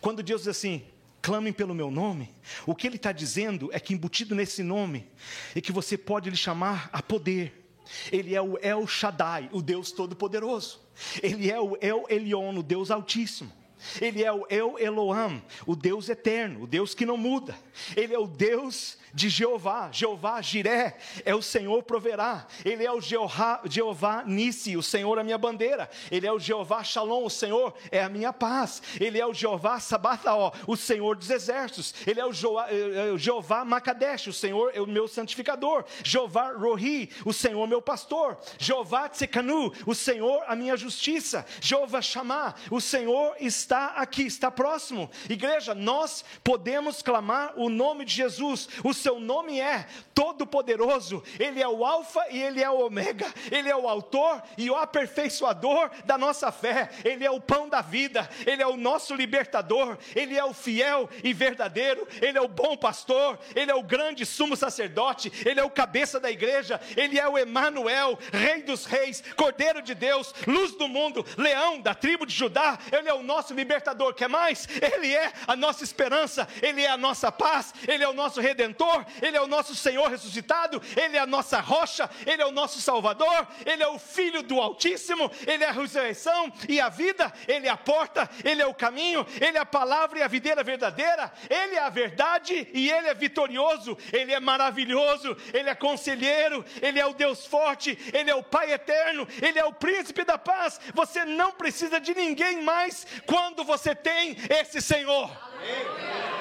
Quando 0.00 0.22
Deus 0.22 0.42
diz 0.42 0.48
assim, 0.48 0.82
clamem 1.20 1.52
pelo 1.52 1.74
meu 1.74 1.90
nome, 1.90 2.34
o 2.66 2.74
que 2.74 2.86
ele 2.86 2.96
está 2.96 3.12
dizendo 3.12 3.70
é 3.72 3.80
que 3.80 3.94
embutido 3.94 4.34
nesse 4.34 4.62
nome 4.62 5.06
é 5.54 5.60
que 5.60 5.72
você 5.72 5.96
pode 5.96 6.30
lhe 6.30 6.36
chamar 6.36 6.88
a 6.92 7.02
poder. 7.02 7.70
Ele 8.12 8.34
é 8.34 8.42
o 8.42 8.58
El 8.58 8.86
Shaddai, 8.86 9.48
o 9.52 9.62
Deus 9.62 9.92
Todo-Poderoso. 9.92 10.80
Ele 11.22 11.50
é 11.50 11.60
o 11.60 11.76
El 11.80 12.04
Elyon, 12.08 12.58
o 12.58 12.62
Deus 12.62 12.90
Altíssimo. 12.90 13.52
Ele 14.00 14.22
é 14.22 14.32
o 14.32 14.46
El 14.48 14.78
Eloam, 14.78 15.42
o 15.66 15.74
Deus 15.74 16.08
eterno, 16.08 16.64
o 16.64 16.66
Deus 16.66 16.94
que 16.94 17.06
não 17.06 17.16
muda. 17.16 17.56
Ele 17.96 18.14
é 18.14 18.18
o 18.18 18.26
Deus 18.26 18.98
de 19.12 19.28
Jeová. 19.28 19.90
Jeová 19.92 20.40
Jiré 20.40 20.96
é 21.24 21.34
o 21.34 21.42
Senhor 21.42 21.82
proverá. 21.82 22.46
Ele 22.64 22.84
é 22.84 22.92
o 22.92 23.00
Jeová, 23.00 23.60
Jeová 23.64 24.22
Nissi, 24.24 24.76
o 24.76 24.82
Senhor 24.82 25.18
é 25.18 25.20
a 25.20 25.24
minha 25.24 25.38
bandeira. 25.38 25.88
Ele 26.10 26.26
é 26.26 26.32
o 26.32 26.38
Jeová 26.38 26.82
Shalom, 26.84 27.24
o 27.24 27.30
Senhor 27.30 27.74
é 27.90 28.02
a 28.02 28.08
minha 28.08 28.32
paz. 28.32 28.82
Ele 29.00 29.18
é 29.18 29.26
o 29.26 29.34
Jeová 29.34 29.80
Sabataó, 29.80 30.52
o 30.66 30.76
Senhor 30.76 31.16
dos 31.16 31.30
exércitos. 31.30 31.94
Ele 32.06 32.20
é 32.20 32.26
o 32.26 32.30
é, 32.68 33.14
é 33.14 33.18
Jeová 33.18 33.64
Makadesh, 33.64 34.28
o 34.28 34.32
Senhor 34.32 34.72
é 34.74 34.80
o 34.80 34.86
meu 34.86 35.08
santificador. 35.08 35.84
Jeová 36.04 36.52
Rohi, 36.52 37.10
o 37.24 37.32
Senhor 37.32 37.66
meu 37.66 37.82
pastor. 37.82 38.38
Jeová 38.58 39.08
Tsekanu, 39.08 39.72
o 39.86 39.94
Senhor 39.94 40.44
a 40.46 40.54
minha 40.54 40.76
justiça. 40.76 41.44
Jeová 41.60 42.00
Shamá, 42.00 42.54
o 42.70 42.80
Senhor 42.80 43.36
está 43.40 43.67
está 43.68 43.88
aqui, 43.96 44.22
está 44.22 44.50
próximo. 44.50 45.10
Igreja, 45.28 45.74
nós 45.74 46.24
podemos 46.42 47.02
clamar 47.02 47.52
o 47.54 47.68
nome 47.68 48.06
de 48.06 48.14
Jesus. 48.14 48.66
O 48.82 48.94
seu 48.94 49.20
nome 49.20 49.60
é 49.60 49.86
Todo-Poderoso. 50.14 51.22
Ele 51.38 51.60
é 51.60 51.68
o 51.68 51.84
Alfa 51.84 52.24
e 52.30 52.42
ele 52.42 52.62
é 52.62 52.70
o 52.70 52.86
Ômega. 52.86 53.26
Ele 53.50 53.68
é 53.68 53.76
o 53.76 53.86
autor 53.86 54.42
e 54.56 54.70
o 54.70 54.74
aperfeiçoador 54.74 55.90
da 56.06 56.16
nossa 56.16 56.50
fé. 56.50 56.88
Ele 57.04 57.26
é 57.26 57.30
o 57.30 57.42
pão 57.42 57.68
da 57.68 57.82
vida. 57.82 58.26
Ele 58.46 58.62
é 58.62 58.66
o 58.66 58.78
nosso 58.78 59.14
libertador. 59.14 59.98
Ele 60.16 60.34
é 60.34 60.44
o 60.44 60.54
fiel 60.54 61.06
e 61.22 61.34
verdadeiro. 61.34 62.08
Ele 62.22 62.38
é 62.38 62.40
o 62.40 62.48
bom 62.48 62.74
pastor. 62.74 63.38
Ele 63.54 63.70
é 63.70 63.74
o 63.74 63.82
grande 63.82 64.24
sumo 64.24 64.56
sacerdote. 64.56 65.30
Ele 65.44 65.60
é 65.60 65.64
o 65.64 65.68
cabeça 65.70 66.18
da 66.18 66.30
igreja. 66.30 66.80
Ele 66.96 67.18
é 67.18 67.28
o 67.28 67.36
Emanuel, 67.36 68.18
Rei 68.32 68.62
dos 68.62 68.86
Reis, 68.86 69.22
Cordeiro 69.36 69.82
de 69.82 69.94
Deus, 69.94 70.34
Luz 70.46 70.72
do 70.72 70.88
mundo, 70.88 71.24
Leão 71.36 71.82
da 71.82 71.94
tribo 71.94 72.24
de 72.24 72.34
Judá. 72.34 72.78
Ele 72.90 73.10
é 73.10 73.14
o 73.14 73.22
nosso 73.22 73.57
libertador. 73.58 74.14
Quer 74.14 74.28
mais? 74.28 74.66
Ele 74.80 75.14
é 75.14 75.32
a 75.46 75.56
nossa 75.56 75.84
esperança. 75.84 76.48
Ele 76.62 76.82
é 76.82 76.88
a 76.88 76.96
nossa 76.96 77.30
paz. 77.30 77.74
Ele 77.86 78.02
é 78.04 78.08
o 78.08 78.14
nosso 78.14 78.40
redentor. 78.40 79.04
Ele 79.20 79.36
é 79.36 79.40
o 79.40 79.46
nosso 79.46 79.74
Senhor 79.74 80.08
ressuscitado. 80.08 80.80
Ele 80.96 81.16
é 81.16 81.20
a 81.20 81.26
nossa 81.26 81.60
rocha. 81.60 82.08
Ele 82.24 82.40
é 82.40 82.46
o 82.46 82.52
nosso 82.52 82.80
Salvador. 82.80 83.46
Ele 83.66 83.82
é 83.82 83.88
o 83.88 83.98
Filho 83.98 84.42
do 84.42 84.60
Altíssimo. 84.60 85.30
Ele 85.46 85.64
é 85.64 85.68
a 85.68 85.72
ressurreição 85.72 86.52
e 86.68 86.80
a 86.80 86.88
vida. 86.88 87.32
Ele 87.46 87.66
é 87.66 87.70
a 87.70 87.76
porta. 87.76 88.30
Ele 88.44 88.62
é 88.62 88.66
o 88.66 88.74
caminho. 88.74 89.26
Ele 89.40 89.58
é 89.58 89.60
a 89.60 89.66
palavra 89.66 90.20
e 90.20 90.22
a 90.22 90.28
videira 90.28 90.62
verdadeira. 90.62 91.32
Ele 91.50 91.74
é 91.74 91.80
a 91.80 91.90
verdade 91.90 92.68
e 92.72 92.90
ele 92.90 93.08
é 93.08 93.14
vitorioso. 93.14 93.98
Ele 94.12 94.32
é 94.32 94.40
maravilhoso. 94.40 95.36
Ele 95.52 95.68
é 95.68 95.74
conselheiro. 95.74 96.64
Ele 96.80 97.00
é 97.00 97.06
o 97.06 97.12
Deus 97.14 97.44
forte. 97.44 97.98
Ele 98.12 98.30
é 98.30 98.34
o 98.34 98.42
Pai 98.42 98.72
eterno. 98.72 99.26
Ele 99.42 99.58
é 99.58 99.64
o 99.64 99.72
príncipe 99.72 100.24
da 100.24 100.38
paz. 100.38 100.80
Você 100.94 101.24
não 101.24 101.50
precisa 101.52 101.98
de 102.00 102.14
ninguém 102.14 102.62
mais 102.62 103.06
quando 103.26 103.47
você 103.64 103.94
tem 103.94 104.36
esse 104.50 104.80
Senhor. 104.80 105.24
Amém. 105.24 106.37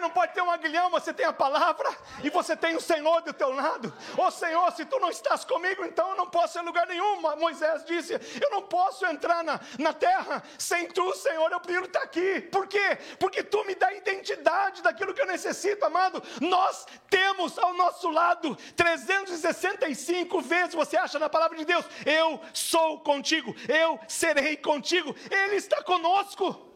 Não 0.00 0.10
pode 0.10 0.34
ter 0.34 0.42
um 0.42 0.50
aguilhão, 0.50 0.90
você 0.90 1.12
tem 1.12 1.26
a 1.26 1.32
palavra 1.32 1.88
e 2.24 2.30
você 2.30 2.56
tem 2.56 2.74
o 2.74 2.80
Senhor 2.80 3.20
do 3.22 3.32
teu 3.32 3.52
lado. 3.52 3.92
Ô 4.16 4.24
oh, 4.24 4.30
Senhor, 4.30 4.70
se 4.72 4.84
tu 4.84 4.98
não 4.98 5.10
estás 5.10 5.44
comigo, 5.44 5.84
então 5.84 6.10
eu 6.10 6.16
não 6.16 6.26
posso 6.28 6.58
ir 6.58 6.62
em 6.62 6.64
lugar 6.64 6.86
nenhum. 6.86 7.20
Moisés 7.36 7.84
disse: 7.84 8.14
Eu 8.40 8.50
não 8.50 8.62
posso 8.62 9.06
entrar 9.06 9.44
na, 9.44 9.60
na 9.78 9.92
terra 9.92 10.42
sem 10.58 10.88
tu, 10.88 11.14
Senhor. 11.14 11.50
Eu 11.52 11.60
prefiro 11.60 11.86
estar 11.86 12.02
aqui. 12.02 12.40
Por 12.40 12.66
quê? 12.66 12.98
Porque 13.18 13.42
tu 13.42 13.64
me 13.64 13.74
dá 13.74 13.92
identidade 13.92 14.82
daquilo 14.82 15.14
que 15.14 15.20
eu 15.20 15.26
necessito, 15.26 15.84
amado. 15.84 16.22
Nós 16.40 16.86
temos 17.08 17.58
ao 17.58 17.74
nosso 17.74 18.10
lado 18.10 18.56
365 18.76 20.40
vezes 20.40 20.74
você 20.74 20.96
acha 20.96 21.18
na 21.18 21.28
palavra 21.28 21.56
de 21.56 21.64
Deus: 21.64 21.84
Eu 22.06 22.40
sou 22.52 23.00
contigo, 23.00 23.54
eu 23.68 23.98
serei 24.08 24.56
contigo. 24.56 25.14
Ele 25.30 25.56
está 25.56 25.82
conosco. 25.82 26.70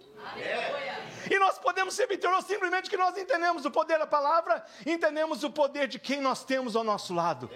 E 1.31 1.39
nós 1.39 1.59
podemos 1.59 1.95
ser 1.95 2.07
vitoriosos 2.07 2.47
simplesmente 2.47 2.91
que 2.91 2.97
nós 2.97 3.17
entendemos 3.17 3.65
o 3.65 3.71
poder 3.71 3.99
da 3.99 4.07
palavra, 4.07 4.65
entendemos 4.85 5.45
o 5.45 5.51
poder 5.51 5.89
de 5.89 5.99
quem 5.99 6.21
nós 6.21 6.45
temos 6.45 6.77
ao 6.77 6.85
nosso 6.85 7.15
lado. 7.15 7.51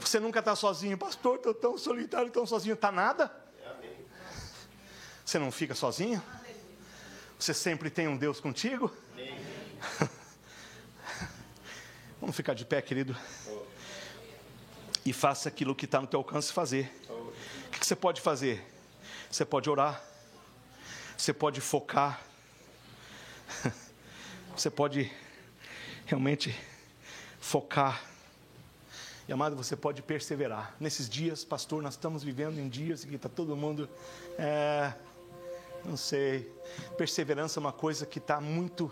Você 0.00 0.20
nunca 0.20 0.38
está 0.38 0.54
sozinho, 0.54 0.96
pastor, 0.96 1.36
estou 1.36 1.54
tão 1.54 1.76
solitário, 1.76 2.30
tão 2.30 2.46
sozinho, 2.46 2.74
está 2.74 2.90
nada? 2.92 3.30
Você 5.24 5.38
não 5.38 5.52
fica 5.52 5.74
sozinho? 5.74 6.22
Você 7.38 7.52
sempre 7.52 7.90
tem 7.90 8.08
um 8.08 8.16
Deus 8.16 8.40
contigo? 8.40 8.90
Vamos 12.20 12.34
ficar 12.34 12.54
de 12.54 12.64
pé, 12.64 12.80
querido. 12.80 13.14
E 15.04 15.12
faça 15.12 15.48
aquilo 15.48 15.74
que 15.74 15.84
está 15.84 16.00
no 16.00 16.06
teu 16.06 16.18
alcance 16.20 16.52
fazer. 16.52 16.90
O 17.08 17.32
que 17.70 17.86
você 17.86 17.94
pode 17.94 18.20
fazer? 18.20 18.64
Você 19.30 19.44
pode 19.44 19.68
orar. 19.68 20.02
Você 21.16 21.32
pode 21.32 21.60
focar. 21.60 22.20
Você 24.56 24.70
pode 24.70 25.10
realmente 26.06 26.54
focar. 27.40 28.02
E 29.28 29.32
amado, 29.32 29.54
você 29.54 29.76
pode 29.76 30.00
perseverar. 30.00 30.74
Nesses 30.80 31.08
dias, 31.08 31.44
pastor, 31.44 31.82
nós 31.82 31.94
estamos 31.94 32.24
vivendo 32.24 32.58
em 32.58 32.68
dias 32.68 33.04
em 33.04 33.08
que 33.08 33.16
está 33.16 33.28
todo 33.28 33.54
mundo. 33.54 33.88
É, 34.38 34.94
não 35.84 35.96
sei. 35.96 36.50
Perseverança 36.96 37.58
é 37.58 37.60
uma 37.60 37.72
coisa 37.72 38.06
que 38.06 38.18
está 38.18 38.40
muito 38.40 38.90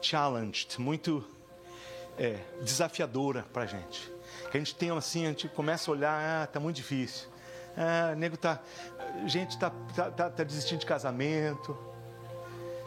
challenged, 0.00 0.78
muito 0.78 1.26
é, 2.16 2.38
desafiadora 2.62 3.44
para 3.52 3.64
a 3.64 3.66
gente. 3.66 4.12
A 4.52 4.56
gente 4.56 4.74
tem 4.74 4.90
assim, 4.90 5.26
a 5.26 5.30
gente 5.30 5.48
começa 5.48 5.90
a 5.90 5.92
olhar, 5.92 6.42
ah, 6.42 6.44
está 6.44 6.60
muito 6.60 6.76
difícil. 6.76 7.28
Ah, 7.76 8.14
nego 8.14 8.36
tá, 8.36 8.60
gente 9.26 9.50
está 9.50 9.70
tá, 9.70 10.10
tá, 10.10 10.30
tá 10.30 10.44
desistindo 10.44 10.78
de 10.78 10.86
casamento, 10.86 11.76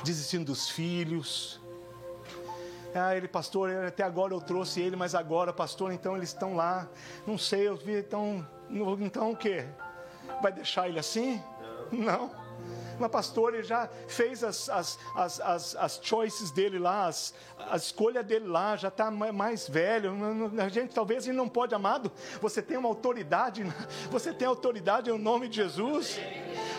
desistindo 0.04 0.46
dos 0.46 0.70
filhos. 0.70 1.60
Ah, 2.94 3.16
ele, 3.16 3.28
pastor, 3.28 3.70
até 3.86 4.04
agora 4.04 4.34
eu 4.34 4.42
trouxe 4.42 4.82
ele, 4.82 4.96
mas 4.96 5.14
agora, 5.14 5.54
pastor, 5.54 5.92
então 5.92 6.18
eles 6.18 6.30
estão 6.30 6.56
lá. 6.56 6.88
Não 7.26 7.38
sei, 7.38 7.68
eu 7.68 7.76
vi, 7.76 8.00
então, 8.00 8.46
então 9.00 9.32
o 9.32 9.36
quê? 9.36 9.66
Vai 10.42 10.52
deixar 10.52 10.88
ele 10.90 11.00
assim? 11.00 11.42
Não. 11.92 12.32
Mas 13.00 13.12
pastor, 13.12 13.54
ele 13.54 13.64
já 13.64 13.88
fez 14.08 14.44
as, 14.44 14.68
as, 14.70 14.98
as, 15.16 15.40
as, 15.40 15.76
as 15.76 16.00
choices 16.02 16.50
dele 16.50 16.80
lá, 16.80 17.06
as, 17.06 17.34
a 17.70 17.76
escolha 17.78 18.24
dele 18.24 18.48
lá, 18.48 18.76
já 18.76 18.88
está 18.88 19.12
mais 19.12 19.68
velho. 19.68 20.12
A 20.60 20.70
gente 20.70 20.94
talvez 20.94 21.28
ele 21.28 21.38
não 21.38 21.48
pode, 21.48 21.76
amado. 21.76 22.12
Você 22.42 22.62
tem 22.62 22.78
uma 22.78 22.90
autoridade, 22.90 23.64
você 24.10 24.34
tem 24.34 24.48
autoridade 24.48 25.10
em 25.12 25.18
nome 25.20 25.48
de 25.48 25.58
Jesus. 25.58 26.20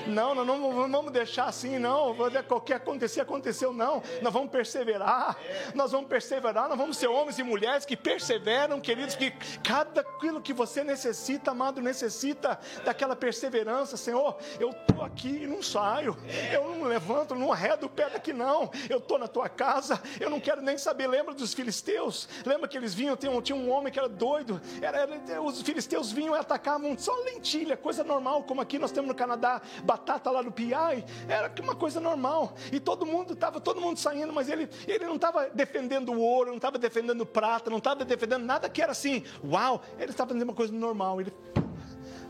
Não, 0.07 0.35
não, 0.35 0.45
não 0.45 0.91
vamos 0.91 1.13
deixar 1.13 1.47
assim, 1.47 1.79
não. 1.79 2.15
Qualquer 2.47 2.77
acontecer, 2.77 3.21
aconteceu, 3.21 3.73
não. 3.73 4.03
Nós 4.23 4.33
vamos 4.33 4.51
perseverar. 4.51 5.37
Nós 5.75 5.93
vamos 5.93 6.09
perseverar. 6.09 6.69
Nós 6.69 6.79
vamos 6.79 6.97
ser 6.97 7.09
homens 7.09 7.39
e 7.39 7.43
mulheres 7.43 7.85
que 7.85 7.97
perseveram, 7.97 8.81
queridos, 8.81 9.15
que 9.15 9.31
cada 9.63 10.01
aquilo 10.01 10.41
que 10.41 10.53
você 10.53 10.83
necessita, 10.83 11.51
amado, 11.51 11.81
necessita 11.81 12.59
daquela 12.85 13.15
perseverança. 13.15 13.97
Senhor, 13.97 14.37
eu 14.59 14.71
estou 14.71 15.05
aqui 15.05 15.43
e 15.43 15.47
não 15.47 15.63
saio. 15.63 16.17
Eu 16.53 16.65
não 16.69 16.85
levanto, 16.85 17.35
não 17.35 17.53
arredo 17.53 17.87
o 17.87 17.89
pé 17.89 18.11
daqui, 18.11 18.33
não. 18.33 18.71
Eu 18.89 18.99
estou 18.99 19.19
na 19.19 19.29
tua 19.29 19.49
casa. 19.49 20.01
Eu 20.21 20.31
não 20.31 20.41
quero 20.41 20.63
nem 20.63 20.79
saber. 20.79 21.07
Lembra 21.07 21.35
dos 21.35 21.55
filisteus? 21.55 22.29
Lembra 22.45 22.69
que 22.69 22.77
eles 22.77 22.95
vinham? 22.95 23.17
Tinha, 23.17 23.43
tinha 23.43 23.57
um 23.57 23.71
homem 23.71 23.93
que 23.93 23.99
era 23.99 24.09
doido. 24.09 24.61
Era, 24.81 24.99
era, 24.99 25.43
os 25.43 25.63
filisteus 25.63 26.11
vinham 26.11 26.35
e 26.35 26.39
atacavam 26.39 26.97
só 26.99 27.15
lentilha, 27.23 27.77
coisa 27.77 28.03
normal, 28.05 28.43
como 28.45 28.61
aqui 28.61 28.79
nós 28.79 28.91
temos 28.91 29.09
no 29.09 29.15
Canadá 29.15 29.61
batata 29.89 30.31
lá 30.31 30.43
no 30.43 30.53
Piai, 30.53 31.03
era 31.27 31.51
uma 31.63 31.75
coisa 31.75 31.99
normal. 31.99 32.53
E 32.71 32.79
todo 32.79 33.07
mundo 33.07 33.33
estava, 33.33 33.59
todo 33.59 33.81
mundo 33.81 33.99
saindo, 33.99 34.35
mas 34.35 34.51
ele, 34.51 34.69
ele 34.87 35.07
não 35.07 35.17
estava 35.17 35.49
defendendo 35.49 36.13
o 36.13 36.21
ouro, 36.21 36.51
não 36.51 36.57
estava 36.57 36.77
defendendo 36.77 37.25
prata, 37.25 37.71
não 37.71 37.79
estava 37.79 38.05
defendendo 38.05 38.45
nada 38.45 38.69
que 38.69 38.83
era 38.83 38.93
assim, 38.93 39.25
uau, 39.43 39.81
ele 39.99 40.11
estava 40.11 40.29
fazendo 40.29 40.43
uma 40.43 40.55
coisa 40.55 40.75
normal. 40.75 41.23
Ele, 41.23 41.33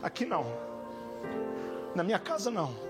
aqui 0.01 0.25
não. 0.25 0.45
Na 1.93 2.01
minha 2.01 2.19
casa 2.19 2.49
não. 2.49 2.88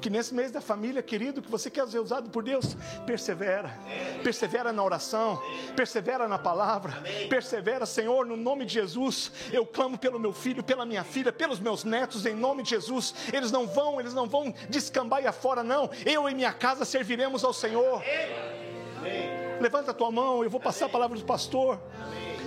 Que 0.00 0.10
nesse 0.10 0.34
mês 0.34 0.50
da 0.50 0.60
família, 0.60 1.02
querido, 1.02 1.42
que 1.42 1.50
você 1.50 1.70
quer 1.70 1.86
ser 1.88 1.98
usado 1.98 2.30
por 2.30 2.42
Deus, 2.42 2.76
persevera. 3.06 3.70
Persevera 4.22 4.72
na 4.72 4.82
oração, 4.82 5.42
persevera 5.76 6.26
na 6.26 6.38
palavra, 6.38 6.92
persevera, 7.28 7.86
Senhor, 7.86 8.26
no 8.26 8.36
nome 8.36 8.64
de 8.64 8.74
Jesus. 8.74 9.32
Eu 9.52 9.66
clamo 9.66 9.98
pelo 9.98 10.18
meu 10.18 10.32
filho, 10.32 10.62
pela 10.62 10.84
minha 10.84 11.04
filha, 11.04 11.32
pelos 11.32 11.60
meus 11.60 11.84
netos, 11.84 12.26
em 12.26 12.34
nome 12.34 12.62
de 12.62 12.70
Jesus. 12.70 13.14
Eles 13.32 13.50
não 13.50 13.66
vão, 13.66 14.00
eles 14.00 14.14
não 14.14 14.26
vão 14.26 14.54
descambar 14.68 15.20
afora, 15.26 15.62
não. 15.62 15.90
Eu 16.04 16.28
e 16.28 16.34
minha 16.34 16.52
casa 16.52 16.84
serviremos 16.84 17.44
ao 17.44 17.52
Senhor. 17.52 18.02
Levanta 19.60 19.90
a 19.90 19.94
tua 19.94 20.10
mão, 20.10 20.42
eu 20.42 20.50
vou 20.50 20.60
passar 20.60 20.86
a 20.86 20.88
palavra 20.88 21.18
do 21.18 21.24
pastor. 21.24 21.78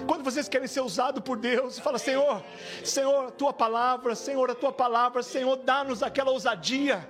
Quando 0.07 0.23
vocês 0.23 0.49
querem 0.49 0.67
ser 0.67 0.81
usados 0.81 1.23
por 1.23 1.37
Deus, 1.37 1.79
fala: 1.79 1.97
Senhor, 1.97 2.43
Senhor, 2.83 3.27
a 3.27 3.31
tua 3.31 3.53
palavra, 3.53 4.15
Senhor, 4.15 4.49
a 4.49 4.55
tua 4.55 4.71
palavra, 4.71 5.23
Senhor, 5.23 5.55
dá-nos 5.57 6.03
aquela 6.03 6.31
ousadia 6.31 7.07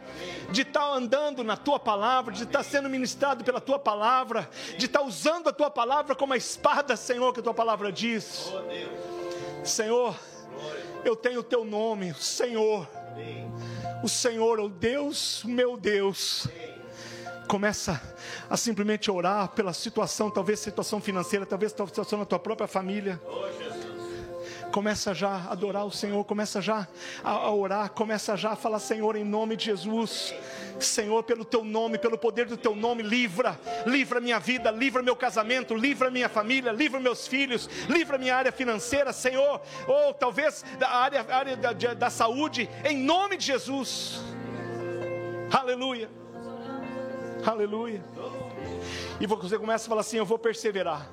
de 0.52 0.62
estar 0.62 0.94
andando 0.94 1.44
na 1.44 1.58
tua 1.58 1.80
palavra, 1.80 2.34
de 2.34 2.44
estar 2.44 2.64
sendo 2.64 2.90
ministrado 2.90 3.44
pela 3.44 3.60
tua 3.60 3.80
palavra, 3.80 4.50
de 4.78 4.86
estar 4.86 5.02
usando 5.02 5.50
a 5.50 5.54
tua 5.54 5.70
palavra 5.70 6.16
como 6.16 6.34
a 6.34 6.38
espada, 6.38 6.96
Senhor, 6.96 7.34
que 7.34 7.40
a 7.40 7.44
tua 7.44 7.54
palavra 7.54 7.92
diz. 7.92 8.52
Senhor, 9.64 10.16
eu 11.04 11.16
tenho 11.16 11.40
o 11.40 11.44
teu 11.44 11.64
nome, 11.66 12.14
Senhor. 12.16 12.88
O 14.04 14.10
Senhor, 14.10 14.60
o 14.60 14.70
Deus, 14.70 15.44
meu 15.46 15.78
Deus. 15.78 16.48
Começa 17.48 18.02
a 18.50 18.58
simplesmente 18.58 19.12
orar 19.12 19.50
pela 19.50 19.74
situação, 19.74 20.30
talvez 20.30 20.60
situação 20.60 21.00
financeira, 21.00 21.46
talvez 21.46 21.72
situação 21.72 22.20
na 22.20 22.26
tua 22.26 22.40
própria 22.40 22.68
família. 22.68 23.22
Começa 24.72 25.14
já 25.14 25.30
a 25.30 25.52
adorar 25.52 25.86
o 25.86 25.92
Senhor, 25.92 26.24
começa 26.26 26.60
já 26.60 26.88
a 27.24 27.52
orar, 27.52 27.92
começa 27.92 28.36
já 28.36 28.54
a 28.54 28.56
falar, 28.56 28.80
Senhor, 28.80 29.16
em 29.16 29.24
nome 29.24 29.56
de 29.56 29.66
Jesus. 29.66 30.34
Senhor, 30.80 31.22
pelo 31.22 31.46
teu 31.46 31.64
nome, 31.64 32.00
pelo 32.00 32.18
poder 32.18 32.48
do 32.48 32.58
teu 32.58 32.76
nome, 32.76 33.04
livra, 33.04 33.60
livra 33.86 34.20
minha 34.20 34.40
vida, 34.40 34.72
livra 34.72 35.04
meu 35.04 35.16
casamento, 35.16 35.76
livra 35.76 36.10
minha 36.10 36.28
família, 36.28 36.72
livra 36.72 37.00
meus 37.00 37.28
filhos, 37.28 37.70
livra 37.88 38.18
minha 38.18 38.36
área 38.36 38.52
financeira, 38.52 39.14
Senhor, 39.14 39.62
ou 39.88 40.12
talvez 40.12 40.66
da 40.80 40.90
área, 40.90 41.24
área 41.30 41.56
da, 41.56 41.72
da 41.72 42.10
saúde, 42.10 42.68
em 42.84 42.98
nome 42.98 43.38
de 43.38 43.46
Jesus. 43.46 44.20
Aleluia. 45.52 46.23
Aleluia. 47.46 48.04
E 49.20 49.28
você 49.28 49.58
começa 49.58 49.86
a 49.86 49.90
falar 49.90 50.02
assim: 50.02 50.18
Eu 50.18 50.26
vou 50.26 50.38
perseverar 50.38 51.10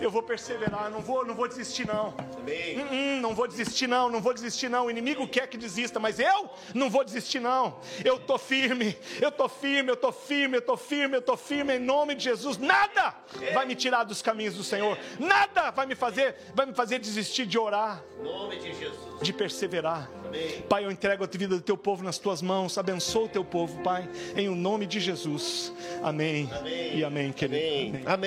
eu 0.00 0.10
vou 0.10 0.22
perseverar, 0.22 0.90
não 0.90 1.00
vou, 1.00 1.24
não 1.24 1.34
vou 1.34 1.48
desistir 1.48 1.86
não. 1.86 2.08
Hum, 2.08 2.88
hum, 2.90 3.20
não 3.20 3.34
vou 3.34 3.46
desistir 3.46 3.86
não, 3.86 4.08
não 4.08 4.20
vou 4.20 4.32
desistir 4.32 4.68
não. 4.68 4.86
O 4.86 4.90
inimigo 4.90 5.26
quer 5.26 5.46
que 5.46 5.56
desista, 5.56 5.98
mas 5.98 6.18
eu 6.18 6.50
não 6.74 6.88
vou 6.88 7.04
desistir 7.04 7.40
não. 7.40 7.80
Eu 8.04 8.18
tô 8.18 8.38
firme, 8.38 8.96
eu 9.20 9.30
tô 9.30 9.48
firme, 9.48 9.90
eu 9.90 9.96
tô 9.96 10.12
firme, 10.12 10.56
eu 10.56 10.62
tô 10.62 10.76
firme, 10.76 11.16
eu 11.16 11.22
tô 11.22 11.36
firme 11.36 11.76
em 11.76 11.78
nome 11.78 12.14
de 12.14 12.24
Jesus. 12.24 12.58
Nada 12.58 13.14
vai 13.52 13.66
me 13.66 13.74
tirar 13.74 14.04
dos 14.04 14.22
caminhos 14.22 14.54
do 14.54 14.64
Senhor. 14.64 14.98
Nada 15.18 15.70
vai 15.70 15.86
me 15.86 15.94
fazer, 15.94 16.36
vai 16.54 16.66
me 16.66 16.74
fazer 16.74 16.98
desistir 16.98 17.46
de 17.46 17.58
orar. 17.58 18.02
De 19.22 19.32
perseverar. 19.32 20.08
Pai, 20.68 20.84
eu 20.84 20.90
entrego 20.90 21.24
a 21.24 21.26
vida 21.26 21.56
do 21.56 21.62
teu 21.62 21.76
povo 21.76 22.04
nas 22.04 22.18
tuas 22.18 22.42
mãos. 22.42 22.76
Abençoa 22.76 23.24
o 23.24 23.28
teu 23.28 23.44
povo, 23.44 23.82
Pai, 23.82 24.08
em 24.36 24.48
o 24.48 24.54
nome 24.54 24.86
de 24.86 25.00
Jesus. 25.00 25.72
Amém. 26.02 26.50
amém. 26.58 26.96
E 26.96 27.04
amém, 27.04 27.32
querido. 27.32 27.56
Amém. 27.56 28.02
amém. 28.06 28.18